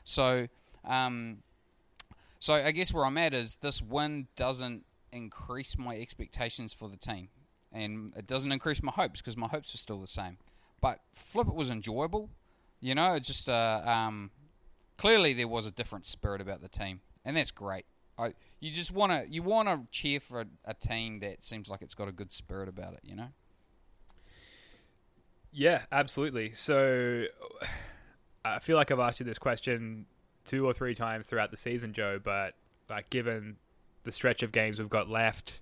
[0.05, 0.49] So,
[0.85, 1.39] um,
[2.39, 6.97] so I guess where I'm at is this win doesn't increase my expectations for the
[6.97, 7.29] team,
[7.73, 10.39] and it doesn't increase my hopes because my hopes are still the same.
[10.81, 12.31] But flip, it was enjoyable.
[12.81, 14.31] You know, just uh, um,
[15.01, 17.87] clearly there was a different spirit about the team, and that's great.
[18.19, 21.71] I, you just want to you want to cheer for a, a team that seems
[21.71, 23.01] like it's got a good spirit about it.
[23.03, 23.29] You know.
[25.53, 26.53] Yeah, absolutely.
[26.53, 27.25] So
[28.45, 30.05] I feel like I've asked you this question
[30.45, 32.55] two or three times throughout the season, Joe, but
[32.91, 33.57] like given
[34.05, 35.61] the stretch of games we've got left,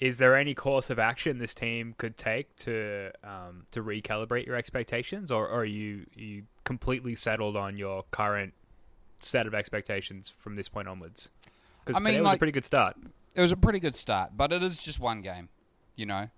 [0.00, 4.56] is there any course of action this team could take to um, to recalibrate your
[4.56, 8.52] expectations, or, or are you are you completely settled on your current
[9.24, 11.30] set of expectations from this point onwards?
[11.84, 12.96] Because I mean, today was a pretty good start.
[13.34, 15.48] it was a pretty good start, but it is just one game,
[15.96, 16.28] you know.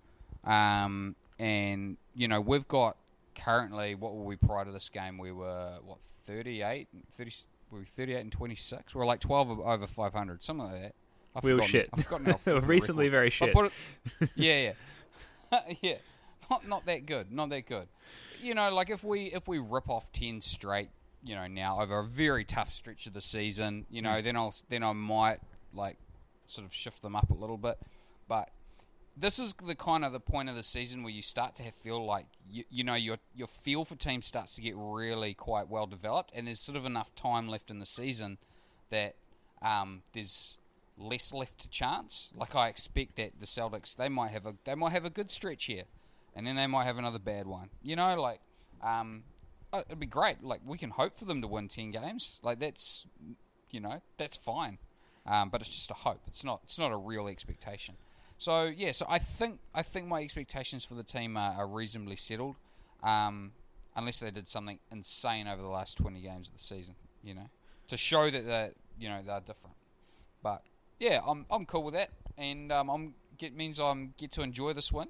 [0.43, 2.97] Um, and you know we've got
[3.35, 5.17] currently what were we prior to this game?
[5.17, 7.31] We were what 38, 30,
[7.71, 8.95] we were 38 and 26.
[8.95, 10.95] We are like 12 over 500, something like that.
[11.35, 11.89] I've We were shit.
[11.93, 13.11] I've forgotten our We were recently record.
[13.11, 13.55] very shit.
[13.55, 14.73] it- yeah,
[15.51, 15.95] yeah, yeah.
[16.49, 17.31] Not not that good.
[17.31, 17.87] Not that good.
[18.41, 20.89] You know, like if we if we rip off 10 straight,
[21.27, 24.53] you know, now over a very tough stretch of the season, you know, then I'll
[24.69, 25.39] then I might
[25.73, 25.97] like
[26.45, 27.77] sort of shift them up a little bit.
[28.27, 28.49] But
[29.15, 31.73] this is the kind of the point of the season where you start to have
[31.75, 35.67] feel like you, you know your your feel for teams starts to get really quite
[35.67, 38.37] well developed, and there's sort of enough time left in the season
[38.89, 39.15] that
[39.61, 40.57] um, there's
[40.97, 42.31] less left to chance.
[42.35, 45.31] Like I expect that the Celtics they might have a they might have a good
[45.31, 45.83] stretch here,
[46.35, 47.69] and then they might have another bad one.
[47.81, 48.39] You know, like
[48.83, 49.23] um,
[49.73, 50.43] uh, it'd be great.
[50.43, 52.39] Like we can hope for them to win ten games.
[52.43, 53.05] Like that's
[53.71, 54.77] you know that's fine,
[55.25, 56.21] um, but it's just a hope.
[56.27, 57.95] It's not it's not a real expectation.
[58.37, 62.15] So yeah, so I think I think my expectations for the team are, are reasonably
[62.15, 62.55] settled,
[63.03, 63.51] um,
[63.95, 66.95] unless they did something insane over the last twenty games of the season.
[67.23, 67.49] You know,
[67.87, 69.75] to show that they you know they're different.
[70.43, 70.61] But
[70.99, 74.73] yeah, I'm I'm cool with that, and um, I'm get means I'm get to enjoy
[74.73, 75.07] this win,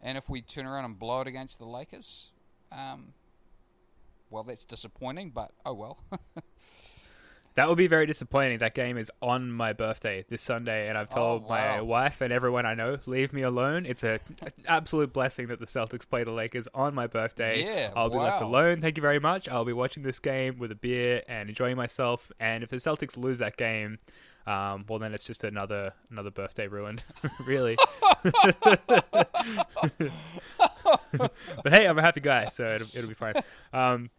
[0.00, 2.30] and if we turn around and blow it against the Lakers,
[2.72, 3.12] um,
[4.30, 5.30] well, that's disappointing.
[5.30, 5.98] But oh well.
[7.58, 8.58] That would be very disappointing.
[8.58, 12.32] That game is on my birthday this Sunday, and I've told Oh, my wife and
[12.32, 13.84] everyone I know, leave me alone.
[13.84, 17.64] It's a an absolute blessing that the Celtics play the Lakers on my birthday.
[17.64, 18.80] Yeah, I'll be left alone.
[18.80, 19.48] Thank you very much.
[19.48, 22.30] I'll be watching this game with a beer and enjoying myself.
[22.38, 23.98] And if the Celtics lose that game,
[24.46, 27.02] um, well, then it's just another another birthday ruined.
[27.44, 27.76] really.
[29.92, 33.34] but hey, I'm a happy guy, so it'll, it'll be fine.
[33.72, 34.10] Um,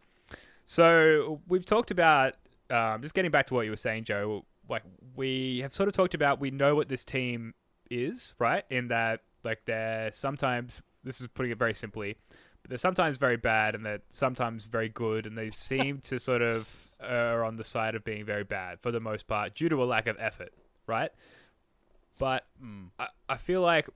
[0.69, 2.35] so we've talked about
[2.69, 4.45] um, just getting back to what you were saying, Joe.
[4.69, 4.83] Like
[5.15, 7.55] we have sort of talked about, we know what this team
[7.89, 8.63] is, right?
[8.69, 12.15] In that, like they're sometimes this is putting it very simply,
[12.61, 16.43] but they're sometimes very bad and they're sometimes very good, and they seem to sort
[16.43, 19.83] of err on the side of being very bad for the most part due to
[19.83, 20.53] a lack of effort,
[20.85, 21.09] right?
[22.19, 22.45] But
[22.99, 23.89] I, I feel like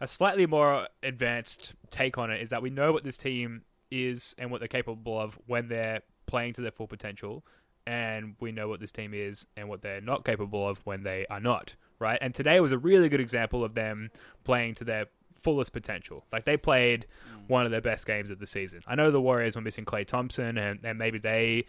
[0.00, 4.34] a slightly more advanced take on it is that we know what this team is
[4.38, 7.44] and what they're capable of when they're playing to their full potential,
[7.86, 11.26] and we know what this team is and what they're not capable of when they
[11.28, 12.18] are not, right?
[12.20, 14.10] And today was a really good example of them
[14.44, 15.06] playing to their
[15.42, 16.24] fullest potential.
[16.32, 17.48] Like they played mm.
[17.48, 18.80] one of their best games of the season.
[18.86, 21.66] I know the Warriors were missing Klay Thompson, and, and maybe they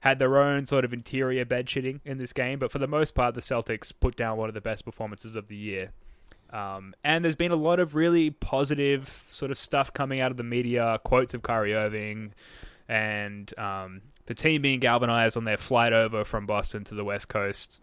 [0.00, 3.14] had their own sort of interior bed shitting in this game, but for the most
[3.14, 5.90] part, the Celtics put down one of the best performances of the year.
[6.50, 10.36] Um, and there's been a lot of really positive sort of stuff coming out of
[10.36, 12.34] the media, quotes of Kyrie Irving,
[12.88, 17.28] and um, the team being galvanized on their flight over from Boston to the West
[17.28, 17.82] Coast.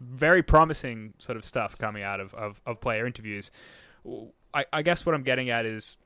[0.00, 3.50] Very promising sort of stuff coming out of, of, of player interviews.
[4.54, 5.98] I, I guess what I'm getting at is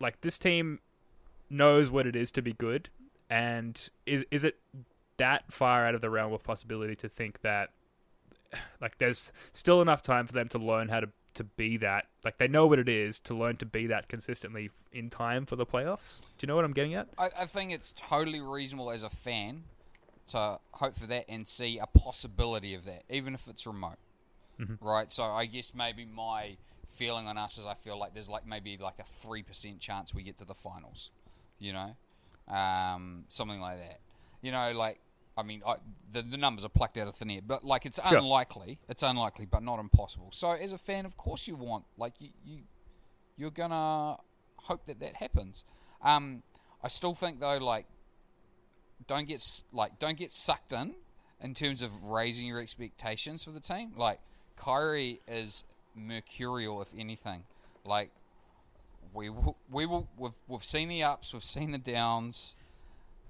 [0.00, 0.78] like this team
[1.50, 2.88] knows what it is to be good,
[3.28, 4.56] and is is it
[5.18, 7.70] that far out of the realm of possibility to think that
[8.80, 12.38] like there's still enough time for them to learn how to to be that like
[12.38, 15.64] they know what it is to learn to be that consistently in time for the
[15.64, 19.04] playoffs do you know what i'm getting at I, I think it's totally reasonable as
[19.04, 19.62] a fan
[20.30, 23.98] to hope for that and see a possibility of that, even if it's remote.
[24.80, 25.12] Right?
[25.12, 26.56] So I guess maybe my
[26.94, 30.14] feeling on us is I feel like there's like maybe like a three percent chance
[30.14, 31.10] we get to the finals.
[31.58, 32.54] You know?
[32.54, 34.00] Um, something like that.
[34.42, 35.00] You know, like
[35.40, 35.76] I mean, I,
[36.12, 38.18] the, the numbers are plucked out of thin air, but like it's Sure.
[38.18, 38.78] unlikely.
[38.88, 40.28] It's unlikely, but not impossible.
[40.32, 42.58] So as a fan, of course you want like you, you
[43.36, 44.18] you're gonna
[44.56, 45.64] hope that that happens.
[46.02, 46.42] Um,
[46.82, 47.86] I still think though, like,
[49.06, 50.94] don't get like don't get sucked in
[51.40, 53.92] in terms of raising your expectations for the team.
[53.96, 54.20] Like,
[54.56, 55.64] Kyrie is
[55.94, 57.44] mercurial, if anything.
[57.84, 58.10] Like,
[59.14, 62.56] we will, we will we've we've seen the ups, we've seen the downs.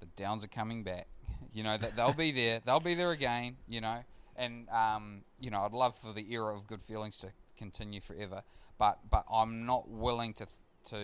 [0.01, 1.07] The downs are coming back.
[1.53, 2.61] You know that they'll be there.
[2.65, 3.57] They'll be there again.
[3.67, 3.99] You know,
[4.35, 7.27] and um, you know, I'd love for the era of good feelings to
[7.57, 8.43] continue forever.
[8.79, 10.47] But but I'm not willing to
[10.85, 10.97] to.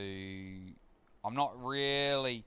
[1.25, 2.45] I'm not really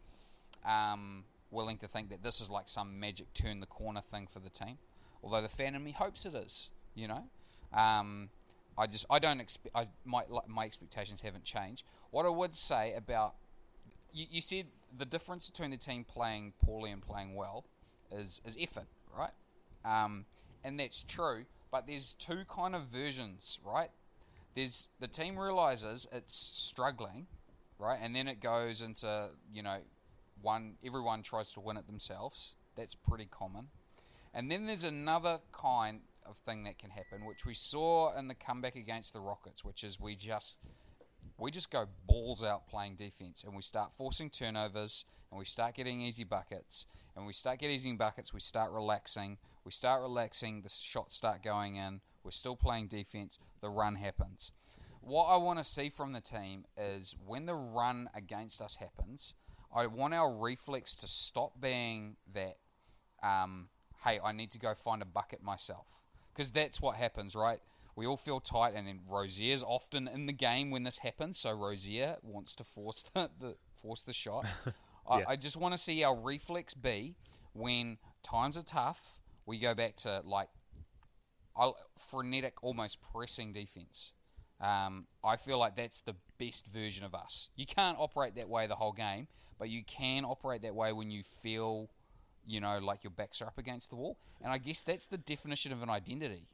[0.64, 4.40] um, willing to think that this is like some magic turn the corner thing for
[4.40, 4.78] the team.
[5.22, 6.70] Although the fan in me hopes it is.
[6.94, 7.24] You know,
[7.72, 8.30] um,
[8.76, 9.76] I just I don't expect.
[9.76, 11.84] I my my expectations haven't changed.
[12.10, 13.34] What I would say about
[14.12, 17.64] you, you said the difference between the team playing poorly and playing well
[18.12, 18.86] is is effort,
[19.16, 19.32] right?
[19.84, 20.24] Um,
[20.64, 21.44] and that's true.
[21.70, 23.90] But there's two kind of versions, right?
[24.54, 27.26] There's the team realizes it's struggling,
[27.78, 29.78] right, and then it goes into you know
[30.42, 32.56] one everyone tries to win it themselves.
[32.76, 33.68] That's pretty common.
[34.32, 38.34] And then there's another kind of thing that can happen, which we saw in the
[38.34, 40.58] comeback against the Rockets, which is we just
[41.38, 45.74] we just go balls out playing defense and we start forcing turnovers and we start
[45.74, 50.62] getting easy buckets and we start getting easy buckets we start relaxing we start relaxing
[50.62, 54.52] the shots start going in we're still playing defense the run happens.
[55.00, 59.34] What i want to see from the team is when the run against us happens
[59.74, 62.56] i want our reflex to stop being that
[63.22, 63.68] um,
[64.04, 65.86] hey i need to go find a bucket myself
[66.32, 67.60] because that's what happens right
[68.00, 71.38] we all feel tight, and then Rozier's often in the game when this happens.
[71.38, 74.46] So Rozier wants to force the, the force the shot.
[75.10, 77.14] I, I just want to see our reflex be
[77.52, 79.18] when times are tough.
[79.44, 80.48] We go back to like
[81.54, 81.76] I'll-
[82.10, 84.14] frenetic, almost pressing defense.
[84.62, 87.50] Um, I feel like that's the best version of us.
[87.54, 89.28] You can't operate that way the whole game,
[89.58, 91.90] but you can operate that way when you feel,
[92.46, 94.16] you know, like your backs are up against the wall.
[94.40, 96.46] And I guess that's the definition of an identity.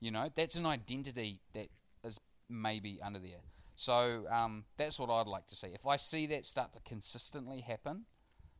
[0.00, 1.68] You know, that's an identity that
[2.04, 2.18] is
[2.48, 3.42] maybe under there.
[3.76, 5.68] So um, that's what I'd like to see.
[5.68, 8.06] If I see that start to consistently happen,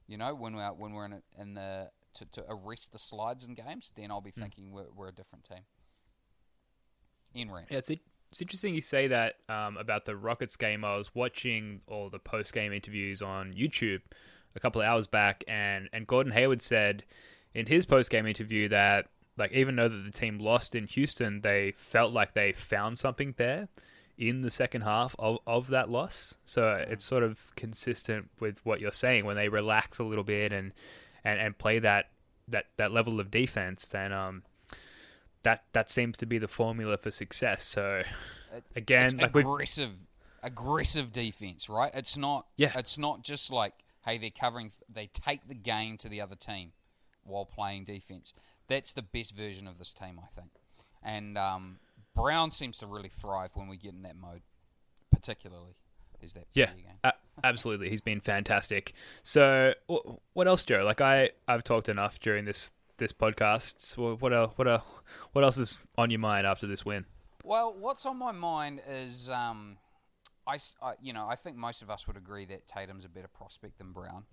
[0.07, 3.45] you know, when we're when we're in, a, in the to, to arrest the slides
[3.45, 5.65] in games, then I'll be thinking we're, we're a different team.
[7.35, 7.65] In Enran.
[7.71, 10.85] Yeah, it's, it's interesting you say that um, about the Rockets game.
[10.85, 14.01] I was watching all the post game interviews on YouTube
[14.55, 17.05] a couple of hours back, and, and Gordon Hayward said
[17.55, 21.41] in his post game interview that like even though that the team lost in Houston,
[21.41, 23.69] they felt like they found something there
[24.19, 26.35] in the second half of, of that loss.
[26.45, 30.53] So it's sort of consistent with what you're saying when they relax a little bit
[30.53, 30.73] and
[31.25, 32.11] and, and play that,
[32.49, 34.43] that that level of defense, then um
[35.43, 37.65] that that seems to be the formula for success.
[37.65, 38.03] So
[38.75, 39.91] again, it's like aggressive,
[40.43, 41.91] aggressive defense, right?
[41.95, 42.47] It's not.
[42.57, 42.73] Yeah.
[42.75, 43.75] It's not just like,
[44.05, 44.71] hey, they're covering.
[44.89, 46.73] They take the game to the other team
[47.25, 48.35] while playing defense.
[48.69, 50.51] That's the best version of this team, I think.
[51.03, 51.79] And um,
[52.15, 54.43] Brown seems to really thrive when we get in that mode,
[55.13, 55.77] particularly.
[56.23, 56.97] Is that Yeah, video game.
[57.05, 57.13] a-
[57.45, 57.91] absolutely.
[57.91, 58.95] He's been fantastic.
[59.23, 60.83] So, wh- what else, Joe?
[60.85, 63.75] Like I, I've talked enough during this this podcast.
[63.79, 64.83] So what el what
[65.33, 67.05] what else is on your mind after this win?
[67.45, 69.77] Well, what's on my mind is, um,
[70.47, 70.59] I-
[71.03, 73.93] you know, I think most of us would agree that Tatum's a better prospect than
[73.93, 74.25] Brown,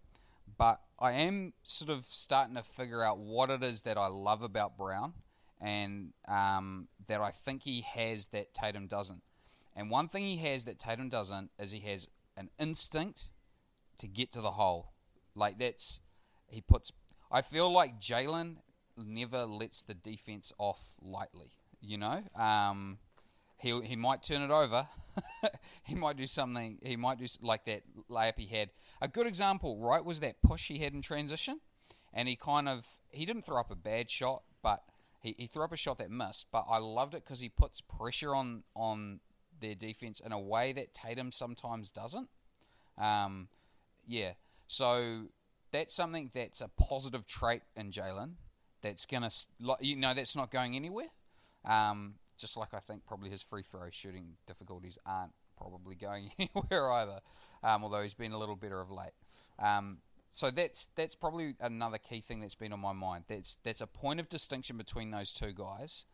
[0.58, 4.42] but I am sort of starting to figure out what it is that I love
[4.42, 5.14] about Brown,
[5.62, 9.22] and um, that I think he has that Tatum doesn't.
[9.76, 13.32] And one thing he has that Tatum doesn't is he has an instinct
[13.98, 14.94] to get to the hole.
[15.36, 16.02] Like that's
[16.48, 16.92] he puts.
[17.32, 18.58] I feel like Jaylen
[18.98, 21.52] never lets the defense off lightly.
[21.82, 23.00] You know, um,
[23.58, 24.88] he he might turn it over.
[25.84, 26.80] he might do something.
[26.84, 28.70] He might do like that layup he had.
[29.02, 31.60] A good example, right, was that push he had in transition,
[32.14, 34.84] and he kind of he didn't throw up a bad shot, but
[35.20, 36.48] he, he threw up a shot that missed.
[36.52, 39.20] But I loved it because he puts pressure on on
[39.60, 42.30] their defense in a way that Tatum sometimes doesn't.
[42.98, 43.48] Um,
[44.08, 44.34] yeah,
[44.68, 45.24] so
[45.72, 48.34] that's something that's a positive trait in Jaylen.
[48.82, 49.30] That's gonna,
[49.80, 51.08] you know, that's not going anywhere.
[51.66, 56.92] Um, just like I think probably his free throw shooting difficulties aren't probably going anywhere
[56.92, 57.20] either.
[57.64, 59.14] Um, although he's been a little better of late.
[59.60, 63.26] Um, so that's that's probably another key thing that's been on my mind.
[63.28, 66.06] That's that's a point of distinction between those two guys,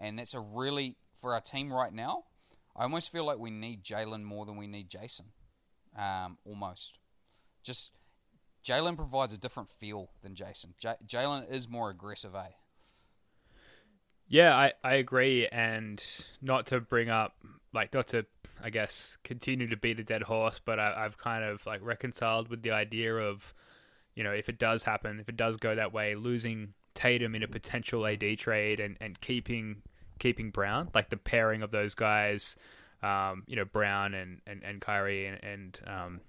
[0.00, 2.24] and that's a really for our team right now.
[2.76, 5.26] I almost feel like we need Jaylen more than we need Jayson.
[5.96, 6.98] Um, almost,
[7.62, 7.92] just
[8.64, 10.74] Jaylen provides a different feel than Jayson.
[11.06, 12.50] Jaylen is more aggressive, eh?
[14.28, 16.02] Yeah, I, I agree, and
[16.42, 17.34] not to bring up
[17.72, 18.26] like not to
[18.62, 22.48] I guess continue to beat a dead horse, but I, I've kind of like reconciled
[22.48, 23.54] with the idea of
[24.14, 27.42] you know if it does happen, if it does go that way, losing Tatum in
[27.42, 29.82] a potential AD trade and, and keeping
[30.18, 32.56] keeping Brown, like the pairing of those guys,
[33.02, 36.20] um, you know Brown and and, and Kyrie and, and um,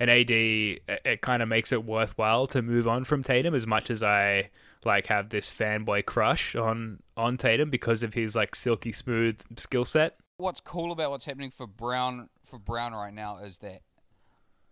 [0.00, 3.66] and AD, it, it kind of makes it worthwhile to move on from Tatum as
[3.66, 4.50] much as I
[4.84, 9.84] like have this fanboy crush on on Tatum because of his like silky smooth skill
[9.84, 10.16] set.
[10.36, 13.80] What's cool about what's happening for Brown for Brown right now is that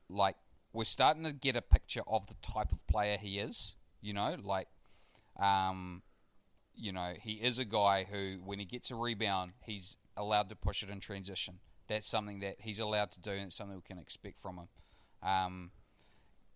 [0.09, 0.37] like
[0.73, 3.75] we're starting to get a picture of the type of player he is.
[4.01, 4.69] You know, like
[5.41, 6.03] um,
[6.77, 10.57] you know, he is a guy who, when he gets a rebound, he's allowed to
[10.57, 11.59] push it in transition.
[11.89, 14.69] That's something that he's allowed to do, and it's something we can expect from him.
[15.27, 15.71] Um,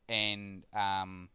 [0.09, 1.29] and um,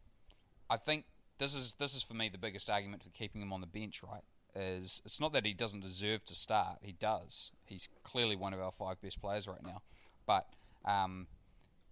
[0.70, 1.04] I think
[1.38, 4.02] this is this is for me the biggest argument for keeping him on the bench.
[4.02, 4.22] Right?
[4.54, 7.52] Is it's not that he doesn't deserve to start; he does.
[7.66, 9.82] He's clearly one of our five best players right now.
[10.26, 10.46] But
[10.84, 11.26] um,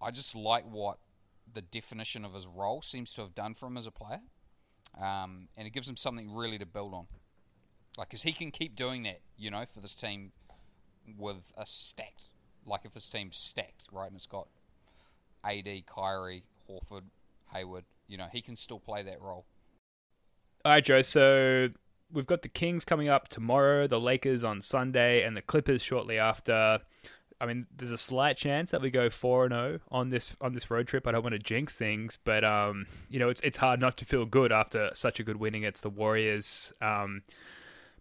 [0.00, 0.98] I just like what
[1.52, 4.20] the definition of his role seems to have done for him as a player
[5.00, 7.06] um, and it gives him something really to build on.
[7.96, 10.32] Like, because he can keep doing that, you know, for this team
[11.18, 12.30] with a stacked,
[12.66, 14.48] like if this team's stacked, right, and it's got
[15.44, 17.02] AD, Kyrie, Horford,
[17.52, 19.44] Hayward, you know, he can still play that role.
[20.64, 21.02] All right, Joe.
[21.02, 21.68] So
[22.12, 26.18] we've got the Kings coming up tomorrow, the Lakers on Sunday, and the Clippers shortly
[26.18, 26.80] after.
[27.40, 30.54] I mean, there's a slight chance that we go four and zero on this on
[30.54, 31.06] this road trip.
[31.06, 34.04] I don't want to jinx things, but um, you know, it's it's hard not to
[34.04, 36.72] feel good after such a good win against the Warriors.
[36.80, 37.22] Um,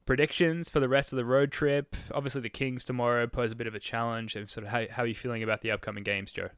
[0.05, 1.95] predictions for the rest of the road trip.
[2.13, 4.35] Obviously, the Kings tomorrow pose a bit of a challenge.
[4.35, 6.49] And sort of how how are you feeling about the upcoming games, Joe?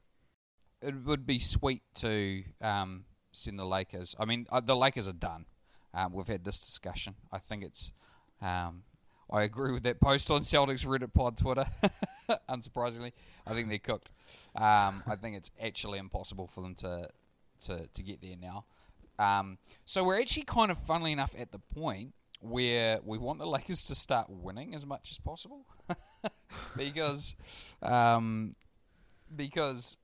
[0.82, 4.14] It would be sweet to um, send the Lakers.
[4.18, 5.46] I mean, uh, the Lakers are done.
[5.94, 7.14] Um, we've had this discussion.
[7.32, 7.92] I think it's.
[8.42, 8.82] Um,
[9.30, 11.66] I agree with that post on Celtics Reddit pod Twitter.
[12.48, 13.12] Unsurprisingly,
[13.46, 14.12] I think they're cooked.
[14.54, 17.08] Um, I think it's actually impossible for them to
[17.62, 18.64] to, to get there now.
[19.18, 23.46] Um, so we're actually kind of, funnily enough, at the point where we want the
[23.46, 25.64] Lakers to start winning as much as possible,
[26.76, 27.34] because
[27.82, 28.54] um,
[29.34, 29.96] because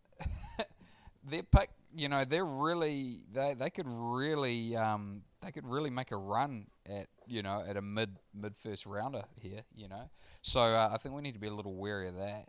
[1.25, 6.11] their pick, you know, they're really they they could really um, they could really make
[6.11, 9.61] a run at you know at a mid mid first rounder here.
[9.75, 10.11] You know,
[10.43, 12.49] so uh, I think we need to be a little wary of that.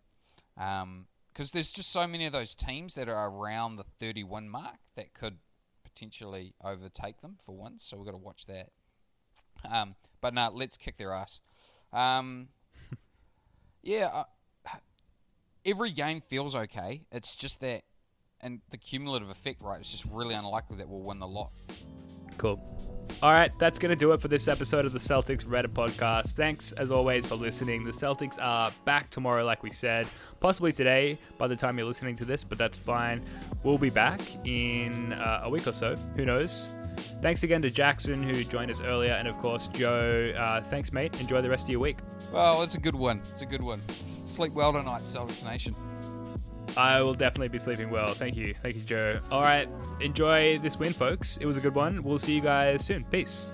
[0.57, 4.77] Um, Because there's just so many of those teams that are around the 31 mark
[4.95, 5.37] that could
[5.83, 7.83] potentially overtake them for once.
[7.85, 8.69] So we've got to watch that.
[9.69, 11.41] Um, but no, let's kick their ass.
[11.91, 12.49] Um,
[13.83, 14.23] yeah, uh,
[15.65, 17.01] every game feels okay.
[17.11, 17.83] It's just that,
[18.43, 19.79] and the cumulative effect, right?
[19.79, 21.51] It's just really unlikely that we'll win the lot.
[22.37, 22.59] Cool.
[23.21, 26.33] All right, that's going to do it for this episode of the Celtics Reddit podcast.
[26.33, 27.83] Thanks, as always, for listening.
[27.83, 30.07] The Celtics are back tomorrow, like we said,
[30.39, 33.23] possibly today by the time you're listening to this, but that's fine.
[33.63, 35.95] We'll be back in uh, a week or so.
[36.15, 36.73] Who knows?
[37.21, 40.33] Thanks again to Jackson, who joined us earlier, and of course, Joe.
[40.35, 41.19] Uh, thanks, mate.
[41.21, 41.97] Enjoy the rest of your week.
[42.31, 43.19] Well, it's a good one.
[43.31, 43.79] It's a good one.
[44.25, 45.75] Sleep well tonight, Celtics Nation.
[46.77, 48.13] I will definitely be sleeping well.
[48.13, 48.53] Thank you.
[48.61, 49.19] Thank you, Joe.
[49.31, 49.67] All right.
[50.01, 51.37] Enjoy this win, folks.
[51.37, 52.03] It was a good one.
[52.03, 53.03] We'll see you guys soon.
[53.05, 53.53] Peace.